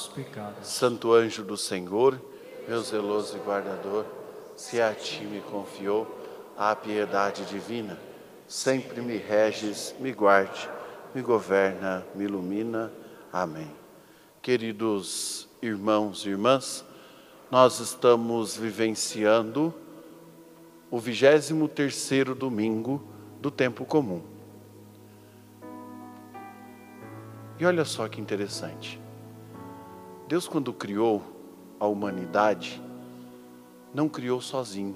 nossos 0.00 0.08
pecados. 0.08 0.66
Santo 0.66 1.12
anjo 1.12 1.42
do 1.42 1.56
Senhor, 1.56 2.20
meu 2.66 2.80
zeloso 2.80 3.36
guardador, 3.38 4.06
se 4.56 4.80
a 4.80 4.94
ti 4.94 5.24
me 5.24 5.40
confiou 5.40 6.06
a 6.56 6.74
piedade 6.74 7.44
divina, 7.44 7.98
sempre 8.48 9.00
me 9.00 9.16
reges, 9.16 9.94
me 9.98 10.12
guarde, 10.12 10.68
me 11.14 11.22
governa, 11.22 12.04
me 12.14 12.24
ilumina. 12.24 12.90
Amém. 13.32 13.70
Queridos 14.40 15.48
irmãos 15.60 16.24
e 16.24 16.30
irmãs, 16.30 16.84
nós 17.50 17.80
estamos 17.80 18.56
vivenciando 18.56 19.74
o 20.90 20.98
23 20.98 21.70
terceiro 21.72 22.34
domingo 22.34 23.02
do 23.40 23.50
tempo 23.50 23.84
comum. 23.84 24.22
E 27.58 27.66
olha 27.66 27.84
só 27.84 28.08
que 28.08 28.20
interessante. 28.20 28.99
Deus, 30.30 30.46
quando 30.46 30.72
criou 30.72 31.24
a 31.80 31.88
humanidade, 31.88 32.80
não 33.92 34.08
criou 34.08 34.40
sozinho. 34.40 34.94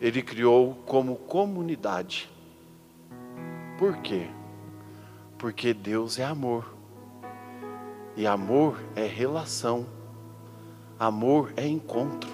Ele 0.00 0.22
criou 0.22 0.76
como 0.86 1.16
comunidade. 1.16 2.30
Por 3.76 3.96
quê? 3.96 4.28
Porque 5.36 5.74
Deus 5.74 6.20
é 6.20 6.24
amor. 6.24 6.72
E 8.16 8.28
amor 8.28 8.80
é 8.94 9.04
relação. 9.04 9.84
Amor 11.00 11.52
é 11.56 11.66
encontro. 11.66 12.30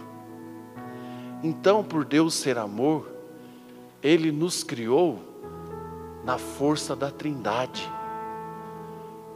Então, 1.42 1.83
por 1.83 2.05
Deus 2.05 2.34
ser 2.34 2.59
amor, 2.59 3.11
Ele 4.03 4.31
nos 4.31 4.62
criou 4.62 5.19
na 6.23 6.37
força 6.37 6.95
da 6.95 7.11
Trindade. 7.11 7.91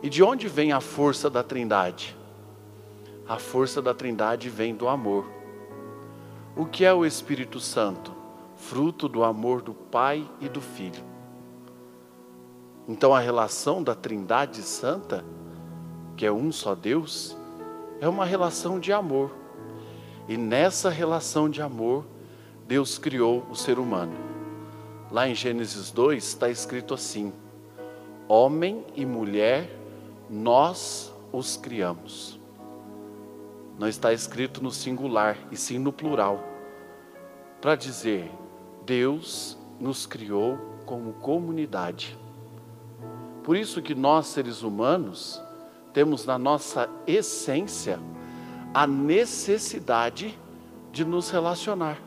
E 0.02 0.08
de 0.08 0.22
onde 0.22 0.46
vem 0.48 0.72
a 0.72 0.80
força 0.80 1.30
da 1.30 1.42
Trindade? 1.42 2.16
A 3.26 3.38
força 3.38 3.80
da 3.80 3.94
Trindade 3.94 4.48
vem 4.48 4.74
do 4.74 4.88
amor. 4.88 5.26
O 6.54 6.64
que 6.64 6.84
é 6.84 6.92
o 6.92 7.04
Espírito 7.04 7.58
Santo? 7.58 8.14
Fruto 8.54 9.08
do 9.08 9.24
amor 9.24 9.62
do 9.62 9.74
Pai 9.74 10.28
e 10.40 10.48
do 10.48 10.60
Filho. 10.60 11.02
Então 12.88 13.14
a 13.14 13.20
relação 13.20 13.82
da 13.82 13.94
Trindade 13.94 14.62
Santa, 14.62 15.24
que 16.16 16.24
é 16.24 16.30
um 16.32 16.52
só 16.52 16.74
Deus, 16.74 17.36
é 18.00 18.08
uma 18.08 18.24
relação 18.24 18.78
de 18.78 18.92
amor. 18.92 19.32
E 20.28 20.36
nessa 20.36 20.90
relação 20.90 21.48
de 21.48 21.60
amor, 21.60 22.04
Deus 22.66 22.98
criou 22.98 23.44
o 23.50 23.54
ser 23.54 23.78
humano. 23.78 24.16
Lá 25.10 25.28
em 25.28 25.34
Gênesis 25.34 25.90
2 25.90 26.24
está 26.24 26.48
escrito 26.48 26.94
assim: 26.94 27.32
Homem 28.28 28.84
e 28.94 29.06
mulher 29.06 29.70
nós 30.28 31.12
os 31.32 31.56
criamos. 31.56 32.40
Não 33.78 33.88
está 33.88 34.12
escrito 34.12 34.62
no 34.62 34.70
singular, 34.70 35.36
e 35.50 35.56
sim 35.56 35.78
no 35.78 35.92
plural, 35.92 36.42
para 37.60 37.76
dizer: 37.76 38.30
Deus 38.84 39.58
nos 39.78 40.06
criou 40.06 40.58
como 40.84 41.12
comunidade. 41.14 42.18
Por 43.42 43.56
isso 43.56 43.82
que 43.82 43.94
nós, 43.94 44.26
seres 44.26 44.62
humanos, 44.62 45.40
temos 45.92 46.24
na 46.24 46.38
nossa 46.38 46.88
essência 47.06 48.00
a 48.74 48.86
necessidade 48.86 50.38
de 50.90 51.04
nos 51.04 51.30
relacionar. 51.30 51.98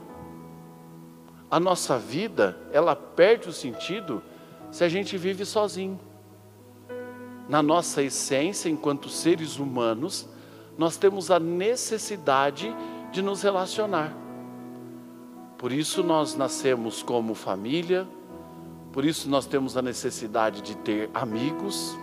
A 1.49 1.59
nossa 1.59 1.97
vida, 1.97 2.57
ela 2.71 2.95
perde 2.95 3.49
o 3.49 3.53
sentido 3.53 4.21
se 4.71 4.83
a 4.83 4.89
gente 4.89 5.17
vive 5.17 5.45
sozinho 5.45 5.99
na 7.49 7.63
nossa 7.63 8.03
essência, 8.03 8.69
enquanto 8.69 9.09
seres 9.09 9.57
humanos, 9.57 10.29
nós 10.77 10.97
temos 10.97 11.31
a 11.31 11.39
necessidade 11.39 12.73
de 13.11 13.23
nos 13.23 13.41
relacionar. 13.41 14.15
Por 15.57 15.71
isso 15.71 16.03
nós 16.03 16.35
nascemos 16.35 17.01
como 17.01 17.33
família, 17.33 18.07
por 18.93 19.03
isso 19.03 19.27
nós 19.27 19.47
temos 19.47 19.75
a 19.75 19.81
necessidade 19.81 20.61
de 20.61 20.77
ter 20.77 21.09
amigos, 21.11 21.97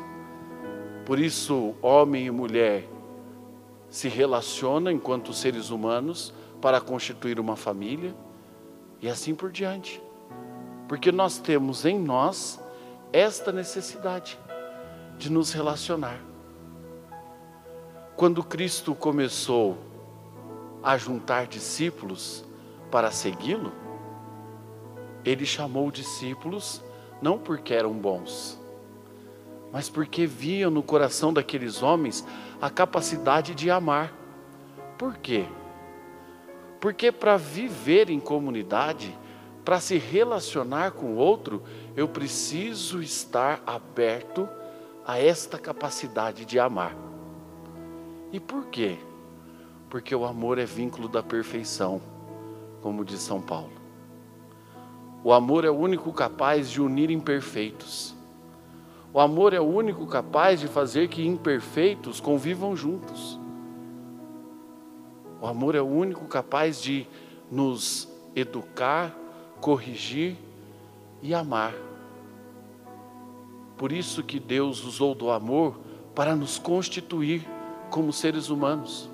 por 1.06 1.20
isso 1.20 1.76
homem 1.80 2.26
e 2.26 2.30
mulher 2.30 2.88
se 3.88 4.08
relacionam 4.08 4.90
enquanto 4.90 5.32
seres 5.32 5.70
humanos 5.70 6.34
para 6.60 6.80
constituir 6.80 7.38
uma 7.38 7.54
família 7.54 8.16
e 9.00 9.08
assim 9.08 9.32
por 9.32 9.52
diante. 9.52 10.02
Porque 10.88 11.12
nós 11.12 11.38
temos 11.38 11.84
em 11.84 11.98
nós 11.98 12.60
esta 13.12 13.52
necessidade 13.52 14.36
de 15.18 15.30
nos 15.30 15.52
relacionar. 15.52 16.20
Quando 18.16 18.42
Cristo 18.42 18.94
começou 18.94 19.76
a 20.82 20.96
juntar 20.96 21.46
discípulos 21.46 22.44
para 22.90 23.10
segui-lo, 23.10 23.72
ele 25.24 25.44
chamou 25.44 25.90
discípulos 25.90 26.82
não 27.20 27.38
porque 27.38 27.74
eram 27.74 27.92
bons, 27.92 28.58
mas 29.72 29.88
porque 29.88 30.26
viam 30.26 30.70
no 30.70 30.82
coração 30.82 31.32
daqueles 31.32 31.82
homens 31.82 32.24
a 32.60 32.70
capacidade 32.70 33.54
de 33.54 33.70
amar. 33.70 34.14
Por 34.96 35.16
quê? 35.16 35.44
Porque 36.80 37.10
para 37.10 37.36
viver 37.36 38.08
em 38.08 38.20
comunidade, 38.20 39.16
para 39.64 39.80
se 39.80 39.98
relacionar 39.98 40.92
com 40.92 41.14
o 41.14 41.16
outro, 41.16 41.62
eu 41.96 42.06
preciso 42.06 43.02
estar 43.02 43.62
aberto 43.66 44.48
a 44.48 44.65
esta 45.14 45.58
capacidade 45.58 46.44
de 46.44 46.58
amar. 46.58 46.96
E 48.32 48.40
por 48.40 48.66
quê? 48.66 48.98
Porque 49.88 50.14
o 50.14 50.24
amor 50.24 50.58
é 50.58 50.64
vínculo 50.64 51.08
da 51.08 51.22
perfeição, 51.22 52.00
como 52.82 53.04
diz 53.04 53.20
São 53.20 53.40
Paulo. 53.40 53.70
O 55.22 55.32
amor 55.32 55.64
é 55.64 55.70
o 55.70 55.76
único 55.76 56.12
capaz 56.12 56.70
de 56.70 56.80
unir 56.80 57.10
imperfeitos. 57.10 58.14
O 59.12 59.20
amor 59.20 59.52
é 59.52 59.60
o 59.60 59.64
único 59.64 60.06
capaz 60.06 60.60
de 60.60 60.68
fazer 60.68 61.08
que 61.08 61.26
imperfeitos 61.26 62.20
convivam 62.20 62.76
juntos. 62.76 63.40
O 65.40 65.46
amor 65.46 65.74
é 65.74 65.80
o 65.80 65.86
único 65.86 66.26
capaz 66.26 66.82
de 66.82 67.06
nos 67.50 68.08
educar, 68.34 69.16
corrigir 69.60 70.36
e 71.22 71.34
amar. 71.34 71.72
Por 73.76 73.92
isso 73.92 74.22
que 74.22 74.40
Deus 74.40 74.84
usou 74.84 75.14
do 75.14 75.30
amor 75.30 75.78
para 76.14 76.34
nos 76.34 76.58
constituir 76.58 77.46
como 77.90 78.12
seres 78.12 78.48
humanos. 78.48 79.10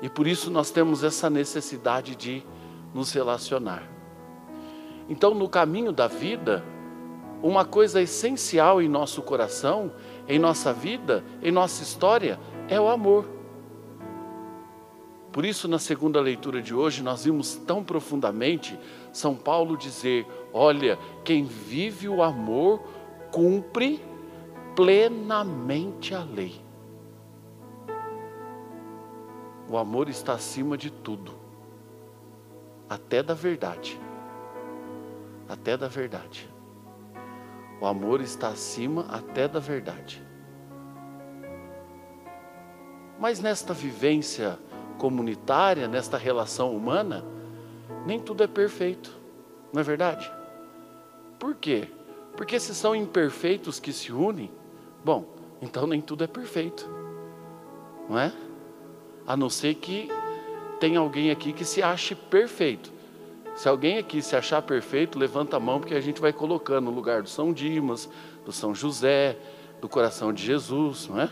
E 0.00 0.08
por 0.08 0.26
isso 0.26 0.50
nós 0.50 0.70
temos 0.70 1.04
essa 1.04 1.28
necessidade 1.28 2.14
de 2.14 2.42
nos 2.94 3.12
relacionar. 3.12 3.82
Então, 5.08 5.34
no 5.34 5.48
caminho 5.48 5.92
da 5.92 6.06
vida, 6.06 6.64
uma 7.42 7.64
coisa 7.64 8.00
essencial 8.00 8.80
em 8.80 8.88
nosso 8.88 9.22
coração, 9.22 9.92
em 10.28 10.38
nossa 10.38 10.72
vida, 10.72 11.24
em 11.42 11.50
nossa 11.50 11.82
história, 11.82 12.38
é 12.68 12.80
o 12.80 12.88
amor. 12.88 13.26
Por 15.32 15.44
isso, 15.44 15.68
na 15.68 15.78
segunda 15.78 16.20
leitura 16.20 16.60
de 16.60 16.74
hoje, 16.74 17.02
nós 17.02 17.24
vimos 17.24 17.54
tão 17.54 17.84
profundamente 17.84 18.78
São 19.12 19.34
Paulo 19.34 19.76
dizer: 19.76 20.26
olha, 20.52 20.98
quem 21.24 21.44
vive 21.44 22.08
o 22.08 22.22
amor 22.22 22.82
cumpre 23.30 24.02
plenamente 24.74 26.14
a 26.14 26.22
lei. 26.22 26.60
O 29.68 29.76
amor 29.76 30.08
está 30.08 30.32
acima 30.32 30.76
de 30.76 30.90
tudo, 30.90 31.32
até 32.88 33.22
da 33.22 33.34
verdade. 33.34 34.00
Até 35.48 35.76
da 35.76 35.86
verdade. 35.86 36.48
O 37.80 37.86
amor 37.86 38.20
está 38.20 38.48
acima 38.48 39.06
até 39.08 39.48
da 39.48 39.58
verdade. 39.58 40.22
Mas 43.18 43.40
nesta 43.40 43.72
vivência 43.72 44.58
comunitária, 44.98 45.86
nesta 45.86 46.18
relação 46.18 46.74
humana, 46.74 47.24
nem 48.04 48.18
tudo 48.18 48.42
é 48.42 48.46
perfeito, 48.46 49.16
não 49.72 49.80
é 49.80 49.84
verdade? 49.84 50.30
Por 51.38 51.54
quê? 51.54 51.88
Porque 52.40 52.58
se 52.58 52.74
são 52.74 52.96
imperfeitos 52.96 53.78
que 53.78 53.92
se 53.92 54.10
unem, 54.10 54.50
bom, 55.04 55.26
então 55.60 55.86
nem 55.86 56.00
tudo 56.00 56.24
é 56.24 56.26
perfeito, 56.26 56.88
não 58.08 58.18
é? 58.18 58.32
A 59.26 59.36
não 59.36 59.50
ser 59.50 59.74
que 59.74 60.08
tem 60.80 60.96
alguém 60.96 61.30
aqui 61.30 61.52
que 61.52 61.66
se 61.66 61.82
ache 61.82 62.14
perfeito. 62.14 62.90
Se 63.54 63.68
alguém 63.68 63.98
aqui 63.98 64.22
se 64.22 64.34
achar 64.34 64.62
perfeito, 64.62 65.18
levanta 65.18 65.58
a 65.58 65.60
mão, 65.60 65.80
porque 65.80 65.94
a 65.94 66.00
gente 66.00 66.18
vai 66.18 66.32
colocando 66.32 66.86
no 66.86 66.90
lugar 66.90 67.20
do 67.20 67.28
São 67.28 67.52
Dimas, 67.52 68.08
do 68.42 68.52
São 68.52 68.74
José, 68.74 69.36
do 69.78 69.86
coração 69.86 70.32
de 70.32 70.42
Jesus, 70.42 71.08
não 71.08 71.20
é? 71.20 71.28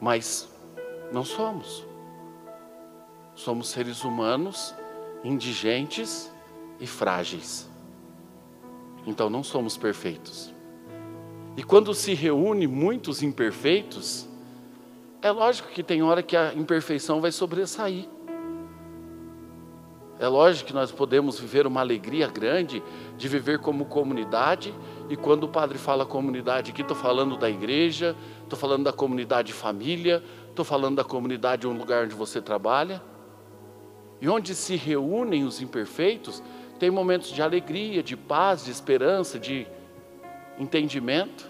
Mas 0.00 0.52
não 1.12 1.24
somos. 1.24 1.86
Somos 3.32 3.68
seres 3.68 4.02
humanos, 4.02 4.74
indigentes 5.22 6.34
e 6.80 6.86
frágeis. 6.88 7.72
Então 9.06 9.28
não 9.28 9.42
somos 9.42 9.76
perfeitos. 9.76 10.52
E 11.56 11.62
quando 11.62 11.94
se 11.94 12.14
reúne 12.14 12.66
muitos 12.66 13.22
imperfeitos, 13.22 14.28
é 15.22 15.30
lógico 15.30 15.68
que 15.68 15.82
tem 15.82 16.02
hora 16.02 16.22
que 16.22 16.36
a 16.36 16.52
imperfeição 16.52 17.20
vai 17.20 17.30
sobressair. 17.30 18.08
É 20.18 20.28
lógico 20.28 20.68
que 20.68 20.72
nós 20.72 20.92
podemos 20.92 21.38
viver 21.38 21.66
uma 21.66 21.80
alegria 21.80 22.28
grande 22.28 22.82
de 23.16 23.28
viver 23.28 23.58
como 23.58 23.84
comunidade, 23.84 24.72
e 25.08 25.16
quando 25.16 25.44
o 25.44 25.48
padre 25.48 25.76
fala 25.76 26.06
comunidade 26.06 26.70
aqui, 26.70 26.82
estou 26.82 26.96
falando 26.96 27.36
da 27.36 27.50
igreja, 27.50 28.16
estou 28.42 28.58
falando 28.58 28.84
da 28.84 28.92
comunidade 28.92 29.52
família, 29.52 30.22
estou 30.48 30.64
falando 30.64 30.96
da 30.96 31.04
comunidade 31.04 31.66
um 31.66 31.76
lugar 31.76 32.04
onde 32.04 32.14
você 32.14 32.40
trabalha. 32.40 33.02
E 34.20 34.28
onde 34.28 34.54
se 34.54 34.76
reúnem 34.76 35.44
os 35.44 35.60
imperfeitos, 35.60 36.42
tem 36.78 36.90
momentos 36.90 37.30
de 37.30 37.40
alegria, 37.42 38.02
de 38.02 38.16
paz, 38.16 38.64
de 38.64 38.70
esperança, 38.70 39.38
de 39.38 39.66
entendimento, 40.58 41.48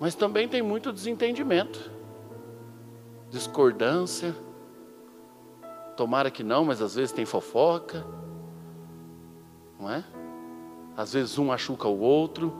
mas 0.00 0.14
também 0.14 0.48
tem 0.48 0.62
muito 0.62 0.92
desentendimento, 0.92 1.90
discordância. 3.30 4.34
Tomara 5.96 6.30
que 6.30 6.44
não, 6.44 6.64
mas 6.64 6.80
às 6.80 6.94
vezes 6.94 7.12
tem 7.12 7.24
fofoca, 7.24 8.06
não 9.78 9.90
é? 9.90 10.04
Às 10.96 11.12
vezes 11.12 11.38
um 11.38 11.46
machuca 11.46 11.88
o 11.88 12.00
outro, 12.00 12.52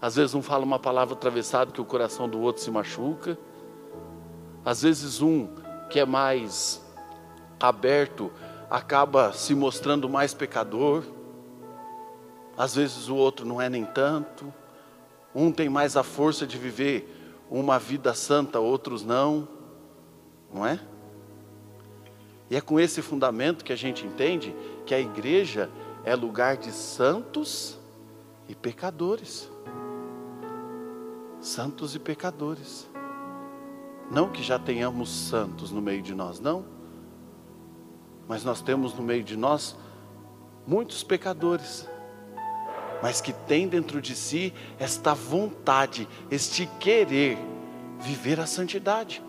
às 0.00 0.16
vezes 0.16 0.34
um 0.34 0.42
fala 0.42 0.64
uma 0.64 0.78
palavra 0.78 1.14
atravessada 1.14 1.70
que 1.70 1.80
o 1.80 1.84
coração 1.84 2.28
do 2.28 2.40
outro 2.40 2.62
se 2.62 2.70
machuca, 2.70 3.38
às 4.64 4.82
vezes 4.82 5.20
um 5.20 5.48
que 5.90 5.98
é 5.98 6.06
mais 6.06 6.82
aberto 7.58 8.30
acaba 8.70 9.32
se 9.32 9.52
mostrando 9.52 10.08
mais 10.08 10.32
pecador, 10.32 11.02
às 12.56 12.76
vezes 12.76 13.08
o 13.08 13.16
outro 13.16 13.44
não 13.44 13.60
é 13.60 13.68
nem 13.68 13.84
tanto, 13.84 14.54
um 15.34 15.50
tem 15.50 15.68
mais 15.68 15.96
a 15.96 16.04
força 16.04 16.46
de 16.46 16.56
viver 16.56 17.42
uma 17.50 17.78
vida 17.80 18.14
santa, 18.14 18.60
outros 18.60 19.04
não, 19.04 19.48
não 20.54 20.64
é? 20.64 20.78
E 22.48 22.56
é 22.56 22.60
com 22.60 22.78
esse 22.78 23.02
fundamento 23.02 23.64
que 23.64 23.72
a 23.72 23.76
gente 23.76 24.06
entende 24.06 24.54
que 24.86 24.94
a 24.94 25.00
igreja 25.00 25.68
é 26.04 26.14
lugar 26.14 26.56
de 26.56 26.70
santos 26.70 27.78
e 28.48 28.54
pecadores. 28.54 29.50
Santos 31.40 31.94
e 31.94 31.98
pecadores. 31.98 32.88
Não 34.10 34.28
que 34.28 34.42
já 34.42 34.58
tenhamos 34.58 35.08
santos 35.08 35.70
no 35.70 35.80
meio 35.80 36.02
de 36.02 36.14
nós, 36.14 36.40
não 36.40 36.79
mas 38.30 38.44
nós 38.44 38.60
temos 38.60 38.94
no 38.94 39.02
meio 39.02 39.24
de 39.24 39.36
nós 39.36 39.74
muitos 40.64 41.02
pecadores, 41.02 41.88
mas 43.02 43.20
que 43.20 43.32
têm 43.32 43.66
dentro 43.66 44.00
de 44.00 44.14
si 44.14 44.54
esta 44.78 45.14
vontade, 45.14 46.08
este 46.30 46.64
querer 46.78 47.36
viver 47.98 48.38
a 48.38 48.46
santidade. 48.46 49.20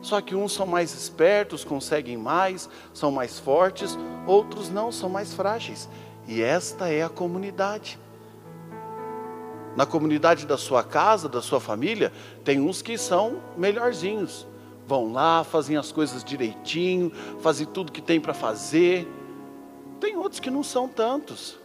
Só 0.00 0.22
que 0.22 0.34
uns 0.34 0.54
são 0.54 0.66
mais 0.66 0.94
espertos, 0.94 1.64
conseguem 1.64 2.16
mais, 2.16 2.66
são 2.94 3.10
mais 3.10 3.38
fortes, 3.38 3.94
outros 4.26 4.70
não, 4.70 4.90
são 4.90 5.10
mais 5.10 5.34
frágeis. 5.34 5.86
E 6.26 6.40
esta 6.40 6.88
é 6.88 7.02
a 7.02 7.10
comunidade. 7.10 7.98
Na 9.76 9.84
comunidade 9.84 10.46
da 10.46 10.56
sua 10.56 10.82
casa, 10.82 11.28
da 11.28 11.42
sua 11.42 11.60
família, 11.60 12.10
tem 12.42 12.58
uns 12.58 12.80
que 12.80 12.96
são 12.96 13.42
melhorzinhos, 13.54 14.46
Vão 14.86 15.12
lá, 15.12 15.42
fazem 15.44 15.76
as 15.76 15.90
coisas 15.90 16.22
direitinho, 16.22 17.10
fazem 17.40 17.66
tudo 17.66 17.92
que 17.92 18.02
tem 18.02 18.20
para 18.20 18.34
fazer. 18.34 19.08
Tem 19.98 20.16
outros 20.16 20.40
que 20.40 20.50
não 20.50 20.62
são 20.62 20.88
tantos. 20.88 21.58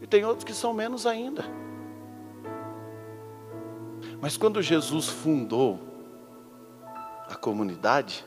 E 0.00 0.06
tem 0.06 0.24
outros 0.24 0.44
que 0.44 0.52
são 0.52 0.72
menos 0.72 1.06
ainda. 1.06 1.44
Mas 4.20 4.36
quando 4.36 4.62
Jesus 4.62 5.08
fundou 5.08 5.80
a 7.28 7.34
comunidade, 7.34 8.24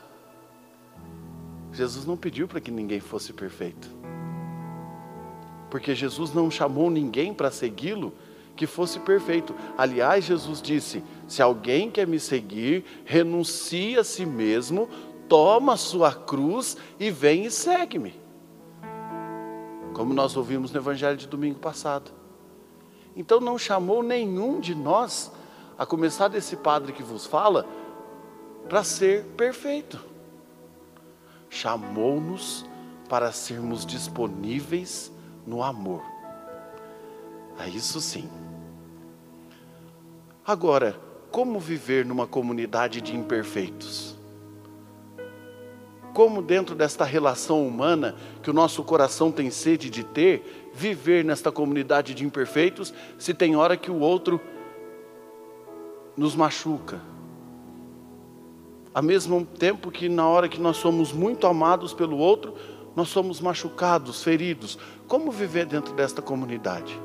Jesus 1.72 2.04
não 2.04 2.16
pediu 2.16 2.46
para 2.46 2.60
que 2.60 2.70
ninguém 2.70 3.00
fosse 3.00 3.32
perfeito. 3.32 3.88
Porque 5.70 5.94
Jesus 5.94 6.34
não 6.34 6.50
chamou 6.50 6.90
ninguém 6.90 7.32
para 7.32 7.50
segui-lo 7.50 8.12
que 8.56 8.66
fosse 8.66 8.98
perfeito. 9.00 9.54
Aliás, 9.78 10.24
Jesus 10.24 10.60
disse: 10.60 11.02
se 11.30 11.40
alguém 11.40 11.88
quer 11.88 12.08
me 12.08 12.18
seguir, 12.18 12.84
renuncie 13.04 13.96
a 13.96 14.02
si 14.02 14.26
mesmo, 14.26 14.88
toma 15.28 15.76
sua 15.76 16.12
cruz 16.12 16.76
e 16.98 17.08
vem 17.08 17.44
e 17.44 17.50
segue-me. 17.52 18.20
Como 19.94 20.12
nós 20.12 20.36
ouvimos 20.36 20.72
no 20.72 20.80
Evangelho 20.80 21.16
de 21.16 21.28
domingo 21.28 21.60
passado. 21.60 22.10
Então 23.14 23.38
não 23.38 23.56
chamou 23.56 24.02
nenhum 24.02 24.58
de 24.58 24.74
nós, 24.74 25.30
a 25.78 25.86
começar 25.86 26.26
desse 26.26 26.56
padre 26.56 26.92
que 26.92 27.02
vos 27.04 27.26
fala, 27.26 27.64
para 28.68 28.82
ser 28.82 29.22
perfeito. 29.36 30.04
Chamou-nos 31.48 32.66
para 33.08 33.30
sermos 33.30 33.86
disponíveis 33.86 35.12
no 35.46 35.62
amor. 35.62 36.02
A 37.56 37.68
isso 37.68 38.00
sim. 38.00 38.28
Agora, 40.44 41.08
como 41.30 41.58
viver 41.58 42.04
numa 42.04 42.26
comunidade 42.26 43.00
de 43.00 43.16
imperfeitos? 43.16 44.16
Como, 46.12 46.42
dentro 46.42 46.74
desta 46.74 47.04
relação 47.04 47.66
humana 47.66 48.16
que 48.42 48.50
o 48.50 48.52
nosso 48.52 48.82
coração 48.82 49.30
tem 49.30 49.50
sede 49.50 49.88
de 49.88 50.02
ter, 50.02 50.70
viver 50.74 51.24
nesta 51.24 51.52
comunidade 51.52 52.14
de 52.14 52.24
imperfeitos, 52.24 52.92
se 53.18 53.32
tem 53.32 53.54
hora 53.54 53.76
que 53.76 53.90
o 53.90 54.00
outro 54.00 54.40
nos 56.16 56.34
machuca? 56.34 57.00
Ao 58.92 59.02
mesmo 59.02 59.46
tempo 59.46 59.88
que, 59.90 60.08
na 60.08 60.26
hora 60.26 60.48
que 60.48 60.60
nós 60.60 60.78
somos 60.78 61.12
muito 61.12 61.46
amados 61.46 61.94
pelo 61.94 62.18
outro, 62.18 62.54
nós 62.96 63.08
somos 63.08 63.40
machucados, 63.40 64.24
feridos. 64.24 64.76
Como 65.06 65.30
viver 65.30 65.64
dentro 65.64 65.94
desta 65.94 66.20
comunidade? 66.20 67.00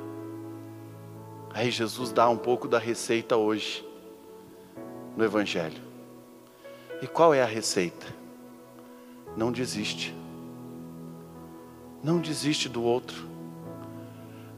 Aí 1.53 1.69
Jesus 1.69 2.11
dá 2.11 2.27
um 2.27 2.37
pouco 2.37 2.67
da 2.67 2.79
receita 2.79 3.37
hoje, 3.37 3.85
no 5.15 5.23
Evangelho. 5.23 5.81
E 7.01 7.07
qual 7.07 7.33
é 7.33 7.41
a 7.41 7.45
receita? 7.45 8.05
Não 9.35 9.51
desiste. 9.51 10.13
Não 12.03 12.19
desiste 12.19 12.69
do 12.69 12.83
outro. 12.83 13.25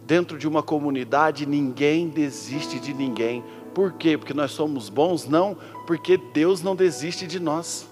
Dentro 0.05 0.37
de 0.37 0.47
uma 0.47 0.63
comunidade, 0.63 1.45
ninguém 1.45 2.07
desiste 2.07 2.79
de 2.79 2.93
ninguém. 2.93 3.43
Por 3.73 3.93
quê? 3.93 4.17
Porque 4.17 4.33
nós 4.33 4.51
somos 4.51 4.89
bons? 4.89 5.27
Não, 5.27 5.57
porque 5.85 6.17
Deus 6.17 6.61
não 6.61 6.75
desiste 6.75 7.27
de 7.27 7.39
nós. 7.39 7.87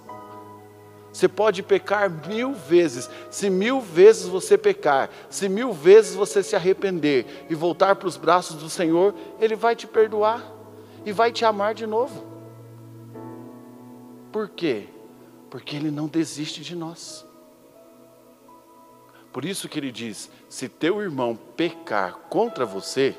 Você 1.11 1.27
pode 1.29 1.63
pecar 1.63 2.09
mil 2.27 2.53
vezes. 2.53 3.09
Se 3.31 3.49
mil 3.49 3.79
vezes 3.79 4.27
você 4.27 4.57
pecar, 4.57 5.09
se 5.29 5.47
mil 5.47 5.71
vezes 5.71 6.13
você 6.13 6.43
se 6.43 6.55
arrepender 6.55 7.45
e 7.49 7.55
voltar 7.55 7.95
para 7.95 8.07
os 8.07 8.17
braços 8.17 8.57
do 8.57 8.69
Senhor, 8.69 9.13
Ele 9.39 9.55
vai 9.55 9.75
te 9.75 9.87
perdoar 9.87 10.43
e 11.05 11.11
vai 11.11 11.31
te 11.31 11.45
amar 11.45 11.73
de 11.73 11.87
novo. 11.87 12.34
Por 14.35 14.49
quê? 14.49 14.89
Porque 15.49 15.77
Ele 15.77 15.89
não 15.89 16.07
desiste 16.07 16.61
de 16.61 16.75
nós. 16.75 17.25
Por 19.31 19.45
isso 19.45 19.69
que 19.69 19.79
Ele 19.79 19.93
diz: 19.93 20.29
se 20.49 20.67
teu 20.67 21.01
irmão 21.01 21.37
pecar 21.55 22.17
contra 22.29 22.65
você, 22.65 23.15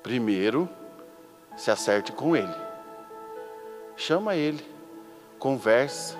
primeiro 0.00 0.68
se 1.56 1.68
acerte 1.68 2.12
com 2.12 2.36
ele, 2.36 2.54
chama 3.96 4.36
ele, 4.36 4.64
conversa, 5.36 6.16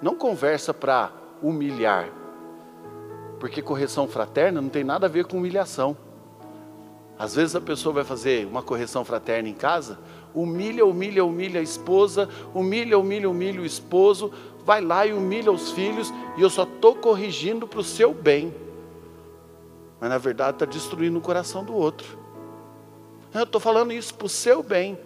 não 0.00 0.16
conversa 0.16 0.72
para 0.72 1.12
humilhar, 1.42 2.08
porque 3.38 3.60
correção 3.60 4.08
fraterna 4.08 4.62
não 4.62 4.70
tem 4.70 4.82
nada 4.82 5.04
a 5.04 5.10
ver 5.10 5.26
com 5.26 5.36
humilhação. 5.36 5.94
Às 7.18 7.34
vezes 7.34 7.54
a 7.54 7.60
pessoa 7.60 7.92
vai 7.92 8.04
fazer 8.04 8.46
uma 8.46 8.62
correção 8.62 9.04
fraterna 9.04 9.50
em 9.50 9.54
casa, 9.54 9.98
humilha, 10.34 10.84
humilha, 10.84 11.24
humilha 11.24 11.60
a 11.60 11.62
esposa, 11.62 12.28
humilha, 12.54 12.98
humilha, 12.98 13.28
humilha 13.28 13.60
o 13.60 13.66
esposo, 13.66 14.32
vai 14.64 14.80
lá 14.80 15.06
e 15.06 15.12
humilha 15.12 15.50
os 15.50 15.70
filhos, 15.70 16.12
e 16.36 16.42
eu 16.42 16.50
só 16.50 16.62
estou 16.62 16.94
corrigindo 16.94 17.66
para 17.66 17.80
o 17.80 17.84
seu 17.84 18.14
bem. 18.14 18.54
Mas 20.00 20.10
na 20.10 20.18
verdade 20.18 20.56
está 20.56 20.66
destruindo 20.66 21.18
o 21.18 21.22
coração 21.22 21.64
do 21.64 21.74
outro. 21.74 22.18
Eu 23.32 23.44
estou 23.44 23.60
falando 23.60 23.92
isso 23.92 24.14
para 24.14 24.26
o 24.26 24.28
seu 24.28 24.62
bem, 24.62 24.98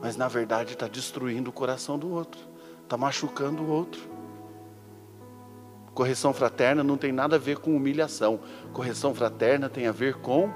mas 0.00 0.16
na 0.16 0.28
verdade 0.28 0.72
está 0.72 0.88
destruindo 0.88 1.50
o 1.50 1.52
coração 1.52 1.98
do 1.98 2.10
outro 2.10 2.56
está 2.86 2.96
machucando 2.96 3.62
o 3.62 3.68
outro. 3.68 4.00
Correção 5.92 6.32
fraterna 6.32 6.84
não 6.84 6.96
tem 6.96 7.12
nada 7.12 7.36
a 7.36 7.38
ver 7.38 7.58
com 7.58 7.76
humilhação. 7.76 8.40
Correção 8.72 9.14
fraterna 9.14 9.68
tem 9.68 9.86
a 9.86 9.92
ver 9.92 10.14
com 10.14 10.50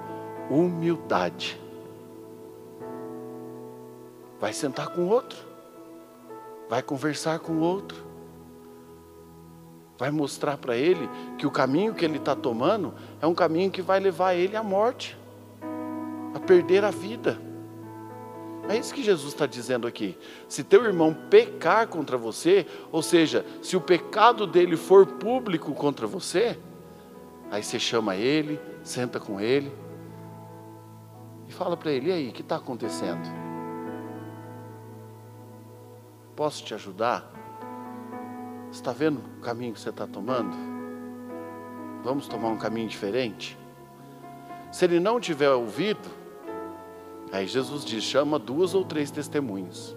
humildade. 0.49 1.61
Vai 4.41 4.53
sentar 4.53 4.89
com 4.89 5.07
outro. 5.07 5.39
Vai 6.69 6.83
conversar 6.83 7.39
com 7.41 7.59
outro. 7.59 8.07
Vai 9.99 10.11
mostrar 10.11 10.57
para 10.57 10.77
ele 10.77 11.09
que 11.37 11.47
o 11.47 11.51
caminho 11.51 11.95
que 11.95 12.05
ele 12.05 12.17
está 12.17 12.35
tomando 12.35 12.95
é 13.21 13.27
um 13.27 13.35
caminho 13.35 13.71
que 13.71 13.83
vai 13.83 14.01
levar 14.01 14.35
ele 14.35 14.57
à 14.57 14.63
morte. 14.63 15.19
a 16.33 16.39
perder 16.39 16.85
a 16.85 16.91
vida. 16.91 17.41
É 18.69 18.77
isso 18.77 18.95
que 18.95 19.03
Jesus 19.03 19.33
está 19.33 19.47
dizendo 19.47 19.85
aqui. 19.87 20.17
Se 20.49 20.63
teu 20.63 20.85
irmão 20.85 21.13
pecar 21.29 21.89
contra 21.89 22.17
você, 22.17 22.65
ou 22.93 23.03
seja, 23.03 23.45
se 23.61 23.77
o 23.77 23.81
pecado 23.81 24.47
dele 24.47 24.77
for 24.77 25.05
público 25.05 25.75
contra 25.75 26.07
você, 26.07 26.57
aí 27.51 27.65
você 27.65 27.81
chama 27.81 28.15
ele, 28.15 28.61
senta 28.85 29.19
com 29.19 29.41
ele 29.41 29.73
e 31.49 31.53
fala 31.53 31.77
para 31.77 31.91
ele: 31.91 32.11
e 32.11 32.13
aí, 32.13 32.29
o 32.29 32.33
que 32.33 32.43
está 32.43 32.57
acontecendo? 32.57 33.40
Posso 36.41 36.65
te 36.65 36.73
ajudar? 36.73 37.31
Está 38.73 38.93
vendo 38.93 39.21
o 39.37 39.41
caminho 39.43 39.75
que 39.75 39.81
você 39.81 39.91
está 39.91 40.07
tomando? 40.07 40.57
Vamos 42.03 42.27
tomar 42.27 42.49
um 42.49 42.57
caminho 42.57 42.89
diferente? 42.89 43.59
Se 44.73 44.87
ele 44.87 44.99
não 44.99 45.21
tiver 45.21 45.51
ouvido, 45.51 46.09
Aí 47.31 47.47
Jesus 47.47 47.85
diz: 47.85 48.03
chama 48.03 48.39
duas 48.39 48.73
ou 48.73 48.87
três 48.87 49.11
testemunhas. 49.11 49.95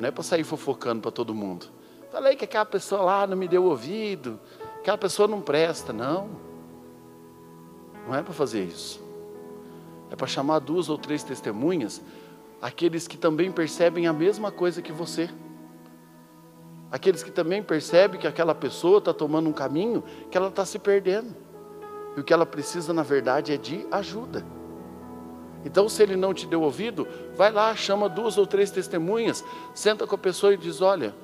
Não 0.00 0.08
é 0.08 0.10
para 0.10 0.24
sair 0.24 0.42
fofocando 0.42 1.00
para 1.00 1.12
todo 1.12 1.32
mundo. 1.32 1.66
Falei 2.10 2.34
que 2.34 2.44
aquela 2.44 2.66
pessoa 2.66 3.02
lá 3.02 3.24
não 3.24 3.36
me 3.36 3.46
deu 3.46 3.62
ouvido, 3.66 4.40
aquela 4.80 4.98
pessoa 4.98 5.28
não 5.28 5.40
presta. 5.40 5.92
Não. 5.92 6.28
Não 8.04 8.16
é 8.16 8.20
para 8.20 8.34
fazer 8.34 8.64
isso. 8.64 9.00
É 10.10 10.16
para 10.16 10.26
chamar 10.26 10.58
duas 10.58 10.88
ou 10.88 10.98
três 10.98 11.22
testemunhas, 11.22 12.02
aqueles 12.64 13.06
que 13.06 13.18
também 13.18 13.52
percebem 13.52 14.06
a 14.06 14.12
mesma 14.12 14.50
coisa 14.50 14.80
que 14.80 14.90
você. 14.90 15.28
Aqueles 16.90 17.22
que 17.22 17.30
também 17.30 17.62
percebem 17.62 18.18
que 18.18 18.26
aquela 18.26 18.54
pessoa 18.54 18.96
está 18.96 19.12
tomando 19.12 19.50
um 19.50 19.52
caminho 19.52 20.02
que 20.30 20.38
ela 20.38 20.48
está 20.48 20.64
se 20.64 20.78
perdendo. 20.78 21.36
E 22.16 22.20
o 22.20 22.24
que 22.24 22.32
ela 22.32 22.46
precisa, 22.46 22.94
na 22.94 23.02
verdade, 23.02 23.52
é 23.52 23.58
de 23.58 23.86
ajuda. 23.90 24.42
Então, 25.62 25.90
se 25.90 26.02
ele 26.02 26.16
não 26.16 26.32
te 26.32 26.46
deu 26.46 26.62
ouvido, 26.62 27.06
vai 27.36 27.52
lá, 27.52 27.76
chama 27.76 28.08
duas 28.08 28.38
ou 28.38 28.46
três 28.46 28.70
testemunhas, 28.70 29.44
senta 29.74 30.06
com 30.06 30.14
a 30.14 30.18
pessoa 30.18 30.54
e 30.54 30.56
diz: 30.56 30.80
Olha, 30.80 31.14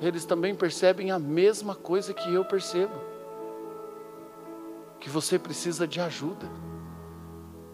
eles 0.00 0.24
também 0.24 0.56
percebem 0.56 1.12
a 1.12 1.20
mesma 1.20 1.76
coisa 1.76 2.12
que 2.12 2.34
eu 2.34 2.44
percebo, 2.44 2.94
que 4.98 5.08
você 5.08 5.38
precisa 5.38 5.86
de 5.86 6.00
ajuda. 6.00 6.50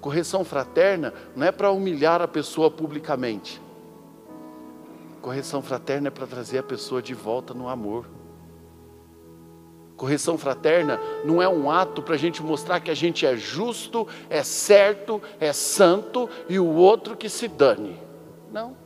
Correção 0.01 0.45
fraterna 0.45 1.13
não 1.35 1.47
é 1.47 1.53
para 1.53 1.71
humilhar 1.71 2.23
a 2.23 2.29
pessoa 2.29 2.71
publicamente, 2.71 3.61
correção 5.21 5.61
fraterna 5.61 6.09
é 6.09 6.11
para 6.11 6.27
trazer 6.27 6.59
a 6.59 6.63
pessoa 6.63 7.03
de 7.03 7.13
volta 7.13 7.53
no 7.53 7.69
amor. 7.69 8.07
Correção 9.95 10.39
fraterna 10.39 10.99
não 11.25 11.43
é 11.43 11.49
um 11.49 11.71
ato 11.71 12.03
para 12.03 12.15
a 12.15 12.19
gente 12.19 12.43
mostrar 12.43 12.81
que 12.81 12.91
a 12.91 12.95
gente 12.95 13.27
é 13.27 13.37
justo, 13.37 14.07
é 14.31 14.43
certo, 14.45 15.21
é 15.41 15.53
santo 15.53 16.31
e 16.49 16.59
o 16.59 16.67
outro 16.67 17.17
que 17.17 17.29
se 17.29 17.49
dane. 17.49 18.01
Não. 18.53 18.77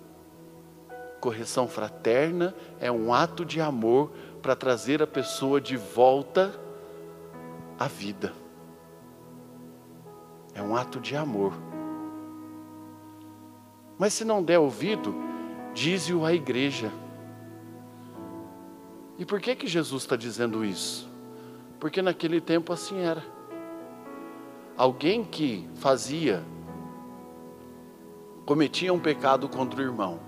Correção 1.21 1.69
fraterna 1.69 2.55
é 2.81 2.91
um 2.91 3.15
ato 3.15 3.45
de 3.45 3.61
amor 3.61 4.11
para 4.41 4.57
trazer 4.57 5.03
a 5.03 5.07
pessoa 5.07 5.61
de 5.61 5.77
volta 5.77 6.59
à 7.79 7.87
vida. 7.87 8.33
É 10.55 10.63
um 10.63 10.77
ato 10.77 11.01
de 11.01 11.17
amor. 11.17 11.53
Mas 13.99 14.13
se 14.13 14.25
não 14.25 14.43
der 14.43 14.59
ouvido, 14.59 15.15
dize-o 15.73 16.25
à 16.25 16.33
igreja. 16.33 16.91
E 19.19 19.25
por 19.25 19.41
que 19.41 19.55
que 19.55 19.67
Jesus 19.67 20.03
está 20.03 20.17
dizendo 20.17 20.65
isso? 20.65 21.09
Porque 21.79 22.03
naquele 22.03 22.41
tempo 22.41 22.73
assim 22.73 22.99
era. 23.01 23.25
Alguém 24.77 25.23
que 25.25 25.69
fazia, 25.77 26.43
cometia 28.45 28.93
um 28.93 28.99
pecado 28.99 29.49
contra 29.49 29.81
o 29.81 29.83
irmão, 29.83 30.19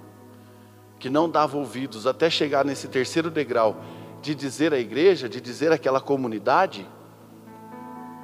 que 0.98 1.10
não 1.10 1.28
dava 1.28 1.56
ouvidos 1.56 2.06
até 2.06 2.30
chegar 2.30 2.64
nesse 2.64 2.88
terceiro 2.88 3.30
degrau 3.30 3.76
de 4.22 4.34
dizer 4.34 4.72
à 4.72 4.78
igreja, 4.78 5.28
de 5.28 5.40
dizer 5.40 5.70
àquela 5.70 6.00
comunidade, 6.00 6.86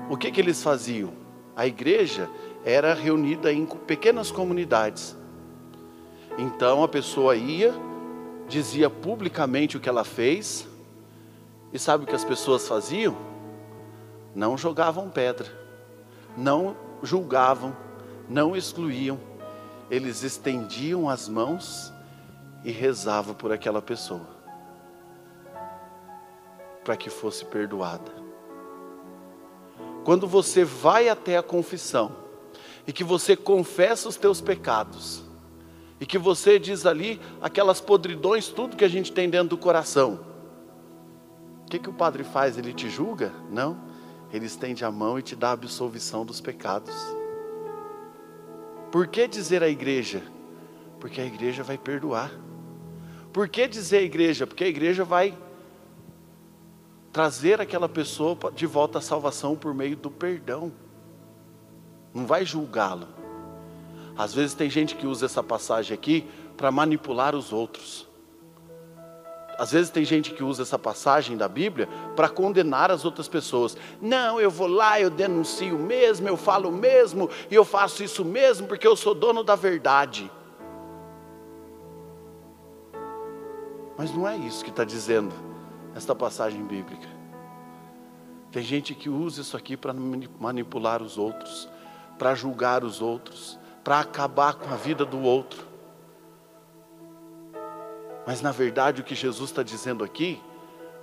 o 0.09 0.17
que 0.17 0.31
que 0.31 0.41
eles 0.41 0.63
faziam? 0.63 1.20
A 1.61 1.67
igreja 1.67 2.27
era 2.65 2.95
reunida 2.95 3.53
em 3.53 3.67
pequenas 3.67 4.31
comunidades. 4.31 5.15
Então 6.39 6.83
a 6.83 6.89
pessoa 6.89 7.37
ia, 7.37 7.75
dizia 8.49 8.89
publicamente 8.89 9.77
o 9.77 9.81
que 9.81 9.87
ela 9.87 10.03
fez, 10.03 10.67
e 11.71 11.79
sabe 11.79 12.05
o 12.05 12.07
que 12.07 12.15
as 12.15 12.25
pessoas 12.25 12.67
faziam? 12.67 13.15
Não 14.35 14.57
jogavam 14.57 15.11
pedra, 15.11 15.49
não 16.35 16.75
julgavam, 17.03 17.77
não 18.27 18.57
excluíam, 18.57 19.21
eles 19.91 20.23
estendiam 20.23 21.11
as 21.11 21.29
mãos 21.29 21.93
e 22.65 22.71
rezavam 22.71 23.35
por 23.35 23.53
aquela 23.53 23.83
pessoa, 23.83 24.27
para 26.83 26.97
que 26.97 27.11
fosse 27.11 27.45
perdoada. 27.45 28.20
Quando 30.05 30.27
você 30.27 30.65
vai 30.65 31.09
até 31.09 31.37
a 31.37 31.43
confissão 31.43 32.17
e 32.87 32.93
que 32.93 33.05
você 33.05 33.37
confessa 33.37 34.09
os 34.09 34.17
teus 34.17 34.41
pecados, 34.41 35.23
e 36.01 36.07
que 36.07 36.17
você 36.17 36.59
diz 36.59 36.87
ali 36.87 37.21
aquelas 37.43 37.81
podridões, 37.81 38.49
tudo 38.49 38.77
que 38.77 38.85
a 38.85 38.89
gente 38.89 39.13
tem 39.13 39.29
dentro 39.29 39.51
do 39.51 39.59
coração. 39.59 40.19
O 41.63 41.71
que, 41.71 41.79
que 41.79 41.91
o 41.91 41.93
padre 41.93 42.25
faz? 42.25 42.57
Ele 42.57 42.73
te 42.73 42.89
julga? 42.89 43.33
Não. 43.51 43.79
Ele 44.33 44.47
estende 44.47 44.85
a 44.85 44.91
mão 44.91 45.19
e 45.19 45.23
te 45.23 45.37
dá 45.37 45.51
a 45.51 45.53
absolvição 45.53 46.25
dos 46.25 46.41
pecados. 46.41 46.95
Por 48.91 49.07
que 49.07 49.29
dizer 49.29 49.63
à 49.63 49.69
igreja? 49.69 50.23
Porque 50.99 51.21
a 51.21 51.27
igreja 51.27 51.63
vai 51.63 51.77
perdoar. 51.77 52.33
Por 53.33 53.49
que 53.49 53.69
dizer 53.69 53.99
à 53.99 54.03
igreja? 54.03 54.47
Porque 54.47 54.65
a 54.65 54.69
igreja 54.69 55.05
vai 55.05 55.37
trazer 57.13 57.61
aquela 57.61 57.89
pessoa 57.89 58.37
de 58.55 58.67
volta 58.67 58.99
à 58.99 59.01
salvação 59.01 59.57
por 59.57 59.75
meio 59.75 59.97
do 59.97 60.11
perdão. 60.11 60.73
Não 62.15 62.27
vai 62.27 62.45
julgá-lo. 62.45 63.09
Às 64.17 64.35
vezes 64.35 64.55
tem 64.55 64.69
gente 64.69 64.95
que 64.95 65.07
usa 65.07 65.27
essa 65.27 65.43
passagem 65.43 65.95
aqui 65.95 66.29
para 66.57 66.71
manipular 66.71 67.35
os 67.35 67.53
outros. 67.53 68.09
Às 69.59 69.73
vezes 69.73 69.91
tem 69.91 70.05
gente 70.05 70.33
que 70.33 70.43
usa 70.43 70.63
essa 70.63 70.79
passagem 70.79 71.37
da 71.37 71.47
Bíblia 71.47 71.89
para 72.17 72.29
condenar 72.29 72.91
as 72.91 73.05
outras 73.05 73.29
pessoas. 73.29 73.77
Não, 74.01 74.41
eu 74.41 74.51
vou 74.51 74.67
lá, 74.67 75.01
eu 75.01 75.11
denuncio 75.11 75.79
mesmo, 75.79 76.29
eu 76.29 76.37
falo 76.37 76.73
mesmo, 76.73 77.29
e 77.51 77.55
eu 77.55 77.65
faço 77.65 78.03
isso 78.03 78.25
mesmo 78.25 78.67
porque 78.67 78.87
eu 78.87 78.97
sou 78.97 79.15
dono 79.15 79.45
da 79.45 79.57
verdade. 79.57 80.31
Mas 83.99 84.15
não 84.15 84.27
é 84.27 84.37
isso 84.37 84.65
que 84.65 84.71
está 84.71 84.83
dizendo 84.83 85.50
esta 86.01 86.15
passagem 86.15 86.65
bíblica. 86.65 87.07
Tem 88.51 88.63
gente 88.63 88.95
que 88.95 89.11
usa 89.11 89.43
isso 89.43 89.55
aqui 89.55 89.77
para 89.77 89.93
manipular 89.93 91.03
os 91.03 91.19
outros, 91.19 91.69
para 92.19 92.35
julgar 92.35 92.83
os 92.83 93.03
outros, 93.03 93.59
para 93.85 94.01
acabar 94.01 94.55
com 94.55 94.73
a 94.73 94.77
vida 94.77 95.05
do 95.05 95.21
outro. 95.21 95.67
Mas 98.27 98.41
na 98.41 98.51
verdade 98.51 99.03
o 99.03 99.05
que 99.05 99.15
Jesus 99.15 99.51
está 99.51 99.63
dizendo 99.63 100.03
aqui, 100.03 100.41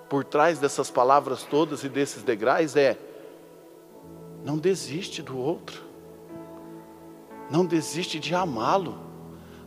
por 0.09 0.23
trás 0.23 0.57
dessas 0.59 0.89
palavras 0.89 1.43
todas 1.43 1.83
e 1.83 1.89
desses 1.89 2.23
degraus 2.23 2.75
é: 2.75 2.97
não 4.43 4.57
desiste 4.57 5.21
do 5.21 5.37
outro, 5.37 5.83
não 7.51 7.65
desiste 7.65 8.19
de 8.19 8.33
amá-lo. 8.33 9.06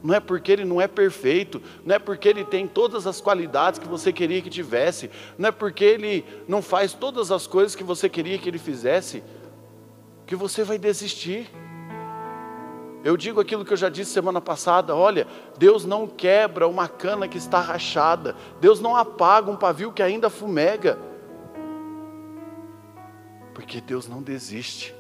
Não 0.03 0.15
é 0.15 0.21
porque 0.21 0.51
ele 0.51 0.65
não 0.65 0.81
é 0.81 0.89
perfeito, 0.89 1.61
não 1.85 1.95
é 1.95 1.99
porque 1.99 2.29
ele 2.29 2.45
tem 2.45 2.67
todas 2.67 3.07
as 3.07 3.21
qualidades 3.21 3.79
que 3.79 3.87
você 3.87 4.13
queria 4.13 4.41
que 4.41 4.49
tivesse, 4.49 5.11
não 5.37 5.49
é 5.49 5.53
porque 5.53 5.85
ele 5.85 6.25
não 6.49 6.63
faz 6.63 6.93
todas 6.93 7.31
as 7.31 7.47
coisas 7.47 7.75
que 7.75 7.85
você 7.85 8.09
queria 8.09 8.39
que 8.39 8.49
ele 8.49 8.59
fizesse, 8.59 9.23
que 10.27 10.35
você 10.35 10.65
vai 10.65 10.79
desistir. 10.79 11.51
Eu 13.03 13.17
digo 13.17 13.41
aquilo 13.41 13.65
que 13.65 13.73
eu 13.73 13.77
já 13.77 13.89
disse 13.89 14.13
semana 14.13 14.41
passada: 14.41 14.95
olha, 14.95 15.27
Deus 15.59 15.85
não 15.85 16.07
quebra 16.07 16.69
uma 16.69 16.89
cana 16.89 17.27
que 17.27 17.39
está 17.39 17.61
rachada, 17.61 18.37
Deus 18.61 18.81
não 18.81 18.97
apaga 18.97 19.51
um 19.51 19.57
pavio 19.57 19.93
que 19.93 20.03
ainda 20.03 20.31
fumega, 20.31 20.99
porque 23.55 23.81
Deus 23.81 24.09
não 24.09 24.23
desiste. 24.23 24.95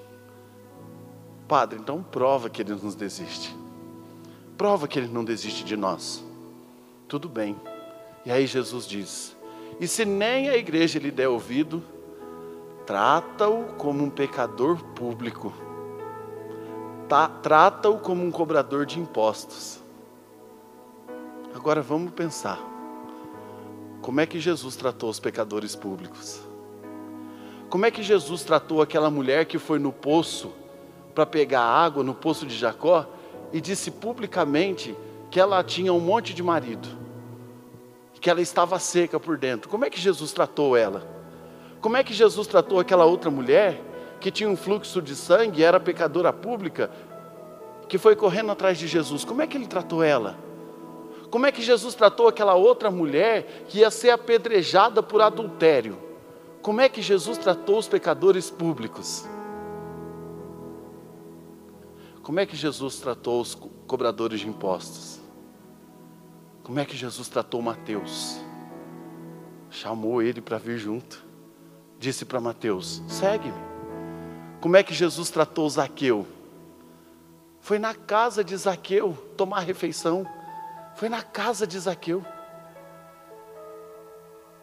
Padre, 1.46 1.78
então 1.80 2.02
prova 2.02 2.48
que 2.48 2.62
Ele 2.62 2.74
nos 2.74 2.94
desiste, 2.94 3.54
prova 4.60 4.86
que 4.86 4.98
Ele 4.98 5.08
não 5.08 5.24
desiste 5.24 5.64
de 5.64 5.74
nós. 5.74 6.22
Tudo 7.08 7.30
bem, 7.30 7.58
e 8.26 8.30
aí 8.30 8.46
Jesus 8.46 8.86
diz: 8.86 9.34
e 9.80 9.88
se 9.88 10.04
nem 10.04 10.50
a 10.50 10.56
igreja 10.58 10.98
lhe 10.98 11.10
der 11.10 11.28
ouvido, 11.28 11.82
trata-o 12.84 13.64
como 13.78 14.04
um 14.04 14.10
pecador 14.10 14.76
público 14.94 15.50
trata-o 17.42 17.98
como 17.98 18.24
um 18.24 18.30
cobrador 18.30 18.86
de 18.86 19.00
impostos. 19.00 19.80
Agora 21.52 21.82
vamos 21.82 22.12
pensar. 22.12 22.60
Como 24.00 24.20
é 24.20 24.26
que 24.26 24.38
Jesus 24.38 24.76
tratou 24.76 25.10
os 25.10 25.18
pecadores 25.18 25.74
públicos? 25.74 26.40
Como 27.68 27.84
é 27.84 27.90
que 27.90 28.02
Jesus 28.02 28.44
tratou 28.44 28.80
aquela 28.80 29.10
mulher 29.10 29.46
que 29.46 29.58
foi 29.58 29.80
no 29.80 29.90
poço 29.90 30.52
para 31.14 31.26
pegar 31.26 31.62
água 31.62 32.04
no 32.04 32.14
poço 32.14 32.46
de 32.46 32.56
Jacó 32.56 33.08
e 33.52 33.60
disse 33.60 33.90
publicamente 33.90 34.96
que 35.30 35.40
ela 35.40 35.62
tinha 35.62 35.92
um 35.92 36.00
monte 36.00 36.34
de 36.34 36.42
marido, 36.42 36.88
que 38.20 38.28
ela 38.28 38.40
estava 38.40 38.78
seca 38.78 39.18
por 39.18 39.38
dentro. 39.38 39.68
Como 39.68 39.84
é 39.84 39.90
que 39.90 40.00
Jesus 40.00 40.32
tratou 40.32 40.76
ela? 40.76 41.06
Como 41.80 41.96
é 41.96 42.04
que 42.04 42.12
Jesus 42.12 42.46
tratou 42.46 42.78
aquela 42.78 43.04
outra 43.04 43.30
mulher 43.30 43.80
que 44.20 44.30
tinha 44.30 44.48
um 44.48 44.56
fluxo 44.56 45.00
de 45.00 45.16
sangue, 45.16 45.62
era 45.64 45.80
pecadora 45.80 46.32
pública, 46.32 46.90
que 47.88 47.96
foi 47.96 48.14
correndo 48.14 48.52
atrás 48.52 48.78
de 48.78 48.86
Jesus? 48.86 49.24
Como 49.24 49.40
é 49.40 49.46
que 49.46 49.56
ele 49.56 49.66
tratou 49.66 50.02
ela? 50.02 50.36
Como 51.30 51.46
é 51.46 51.52
que 51.52 51.62
Jesus 51.62 51.94
tratou 51.94 52.28
aquela 52.28 52.54
outra 52.54 52.90
mulher 52.90 53.64
que 53.68 53.78
ia 53.78 53.90
ser 53.90 54.10
apedrejada 54.10 55.02
por 55.02 55.22
adultério? 55.22 55.96
Como 56.60 56.80
é 56.80 56.88
que 56.88 57.00
Jesus 57.00 57.38
tratou 57.38 57.78
os 57.78 57.88
pecadores 57.88 58.50
públicos? 58.50 59.26
Como 62.30 62.38
é 62.38 62.46
que 62.46 62.54
Jesus 62.54 63.00
tratou 63.00 63.40
os 63.40 63.56
cobradores 63.88 64.38
de 64.38 64.46
impostos? 64.46 65.18
Como 66.62 66.78
é 66.78 66.84
que 66.84 66.96
Jesus 66.96 67.28
tratou 67.28 67.60
Mateus? 67.60 68.38
Chamou 69.68 70.22
ele 70.22 70.40
para 70.40 70.56
vir 70.56 70.78
junto. 70.78 71.26
Disse 71.98 72.24
para 72.24 72.40
Mateus: 72.40 73.02
segue-me. 73.08 73.58
Como 74.60 74.76
é 74.76 74.84
que 74.84 74.94
Jesus 74.94 75.28
tratou 75.28 75.68
Zaqueu? 75.68 76.24
Foi 77.58 77.80
na 77.80 77.96
casa 77.96 78.44
de 78.44 78.56
Zaqueu 78.56 79.12
tomar 79.36 79.62
refeição. 79.62 80.24
Foi 80.94 81.08
na 81.08 81.22
casa 81.22 81.66
de 81.66 81.80
Zaqueu. 81.80 82.24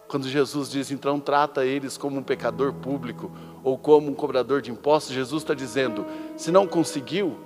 Quando 0.08 0.30
Jesus 0.30 0.72
diz, 0.72 0.90
então 0.90 1.20
trata 1.20 1.66
eles 1.66 1.98
como 1.98 2.18
um 2.18 2.24
pecador 2.24 2.72
público 2.72 3.30
ou 3.62 3.78
como 3.78 4.10
um 4.10 4.14
cobrador 4.14 4.62
de 4.62 4.72
impostos, 4.72 5.14
Jesus 5.14 5.44
está 5.44 5.54
dizendo: 5.54 6.06
se 6.38 6.50
não 6.50 6.66
conseguiu, 6.66 7.46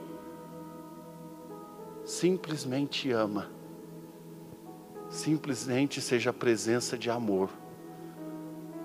simplesmente 2.11 3.09
ama, 3.09 3.47
simplesmente 5.09 6.01
seja 6.01 6.31
a 6.31 6.33
presença 6.33 6.97
de 6.97 7.09
amor. 7.09 7.49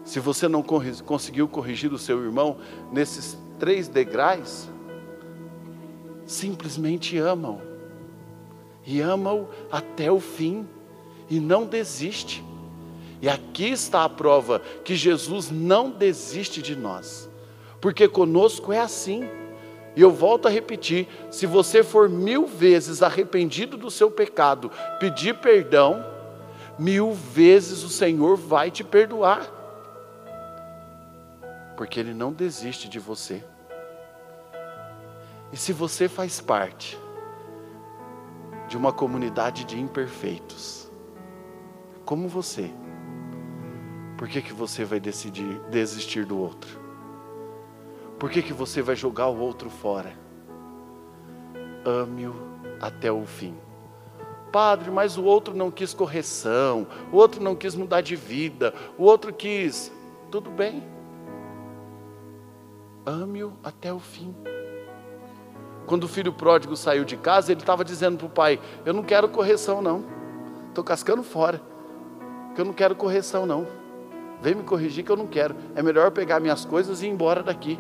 Se 0.05 0.21
você 0.21 0.47
não 0.47 0.63
conseguiu 0.63 1.49
corrigir 1.49 1.93
o 1.93 1.99
seu 1.99 2.23
irmão 2.23 2.59
nesses 2.93 3.37
três 3.59 3.89
degraus, 3.89 4.69
simplesmente 6.25 7.19
ama-o, 7.19 7.61
e 8.87 9.01
ama-o 9.01 9.49
até 9.73 10.11
o 10.11 10.21
fim, 10.21 10.65
e 11.29 11.41
não 11.41 11.67
desiste. 11.67 12.45
E 13.21 13.29
aqui 13.29 13.71
está 13.71 14.05
a 14.05 14.09
prova 14.09 14.61
que 14.85 14.95
Jesus 14.95 15.51
não 15.51 15.91
desiste 15.91 16.63
de 16.63 16.77
nós, 16.77 17.29
porque 17.81 18.07
conosco 18.07 18.73
é 18.73 18.79
assim. 18.79 19.29
E 19.97 20.03
eu 20.03 20.11
volto 20.11 20.47
a 20.47 20.51
repetir: 20.51 21.09
se 21.31 21.47
você 21.47 21.83
for 21.83 22.09
mil 22.09 22.47
vezes 22.47 23.03
arrependido 23.03 23.79
do 23.79 23.91
seu 23.91 24.11
pecado, 24.11 24.71
pedir 25.01 25.39
perdão, 25.39 26.05
mil 26.79 27.15
vezes 27.15 27.83
o 27.83 27.89
Senhor 27.89 28.37
vai 28.37 28.71
te 28.71 28.85
perdoar, 28.85 29.51
porque 31.79 31.99
Ele 31.99 32.13
não 32.13 32.31
desiste 32.31 32.89
de 32.89 32.99
você. 32.99 33.43
E 35.51 35.57
se 35.57 35.73
você 35.73 36.09
faz 36.09 36.41
parte 36.41 36.99
de 38.69 38.77
uma 38.77 38.93
comunidade 38.93 39.65
de 39.65 39.81
imperfeitos, 39.81 40.91
como 42.05 42.29
você, 42.29 42.71
por 44.19 44.29
que, 44.29 44.43
que 44.43 44.53
você 44.53 44.85
vai 44.85 45.01
decidir 45.01 45.59
desistir 45.71 46.27
do 46.27 46.39
outro? 46.39 46.86
Por 48.19 48.31
que, 48.31 48.43
que 48.43 48.53
você 48.53 48.81
vai 48.81 48.97
jogar 48.97 49.29
o 49.29 49.39
outro 49.39 49.69
fora? 49.69 50.13
Ame-o 51.85 52.35
até 52.81 53.13
o 53.13 53.25
fim. 53.27 53.55
Padre, 54.51 54.91
mas 54.91 55.19
o 55.19 55.25
outro 55.25 55.55
não 55.55 55.71
quis 55.71 55.93
correção, 55.93 56.87
o 57.13 57.17
outro 57.17 57.43
não 57.43 57.55
quis 57.55 57.75
mudar 57.75 58.01
de 58.01 58.17
vida, 58.17 58.73
o 58.97 59.05
outro 59.05 59.33
quis. 59.33 59.93
Tudo 60.31 60.51
bem. 60.51 60.83
Ame-o 63.05 63.53
até 63.63 63.93
o 63.93 63.99
fim. 63.99 64.35
Quando 65.87 66.05
o 66.05 66.09
filho 66.09 66.33
pródigo 66.33 66.75
saiu 66.75 67.05
de 67.05 67.17
casa, 67.17 67.53
ele 67.53 67.61
estava 67.61 67.85
dizendo 67.85 68.19
para 68.19 68.27
o 68.27 68.31
pai: 68.31 68.61
Eu 68.85 68.93
não 68.93 69.03
quero 69.03 69.29
correção, 69.29 69.81
não. 69.81 70.05
Estou 70.69 70.83
cascando 70.83 71.23
fora. 71.23 71.61
Que 72.55 72.61
eu 72.61 72.65
não 72.65 72.73
quero 72.73 72.97
correção, 72.97 73.47
não. 73.47 73.67
Vem 74.41 74.55
me 74.55 74.63
corrigir 74.63 75.05
que 75.05 75.13
eu 75.13 75.17
não 75.17 75.27
quero. 75.27 75.55
É 75.75 75.83
melhor 75.83 76.11
pegar 76.11 76.41
minhas 76.41 76.65
coisas 76.65 77.03
e 77.03 77.07
ir 77.07 77.11
embora 77.11 77.43
daqui. 77.43 77.79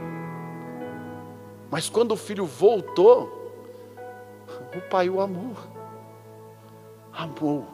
Mas 1.70 1.88
quando 1.88 2.12
o 2.12 2.16
filho 2.16 2.46
voltou, 2.46 3.52
o 4.74 4.80
pai 4.88 5.08
o 5.08 5.20
amou. 5.20 5.56
Amou. 7.12 7.66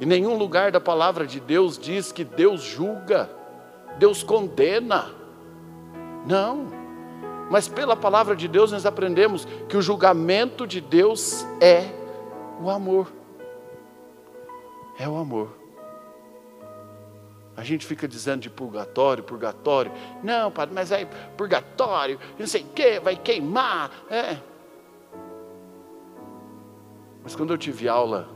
Em 0.00 0.06
nenhum 0.06 0.36
lugar 0.36 0.72
da 0.72 0.80
palavra 0.80 1.26
de 1.26 1.38
Deus 1.38 1.78
diz 1.78 2.10
que 2.10 2.24
Deus 2.24 2.62
julga, 2.62 3.30
Deus 3.98 4.22
condena. 4.22 5.10
Não. 6.26 6.68
Mas 7.50 7.68
pela 7.68 7.96
palavra 7.96 8.34
de 8.34 8.48
Deus 8.48 8.72
nós 8.72 8.86
aprendemos 8.86 9.46
que 9.68 9.76
o 9.76 9.82
julgamento 9.82 10.66
de 10.66 10.80
Deus 10.80 11.44
é 11.60 11.84
o 12.62 12.70
amor. 12.70 13.12
É 14.98 15.08
o 15.08 15.16
amor. 15.16 15.59
A 17.60 17.62
gente 17.62 17.84
fica 17.84 18.08
dizendo 18.08 18.40
de 18.40 18.48
purgatório, 18.48 19.22
purgatório. 19.22 19.92
Não, 20.22 20.50
padre, 20.50 20.74
mas 20.74 20.90
aí 20.90 21.06
purgatório, 21.36 22.18
não 22.38 22.46
sei 22.46 22.62
o 22.62 22.68
que, 22.68 22.98
vai 23.00 23.14
queimar. 23.16 23.90
É. 24.08 24.38
Mas 27.22 27.36
quando 27.36 27.52
eu 27.52 27.58
tive 27.58 27.86
aula 27.86 28.30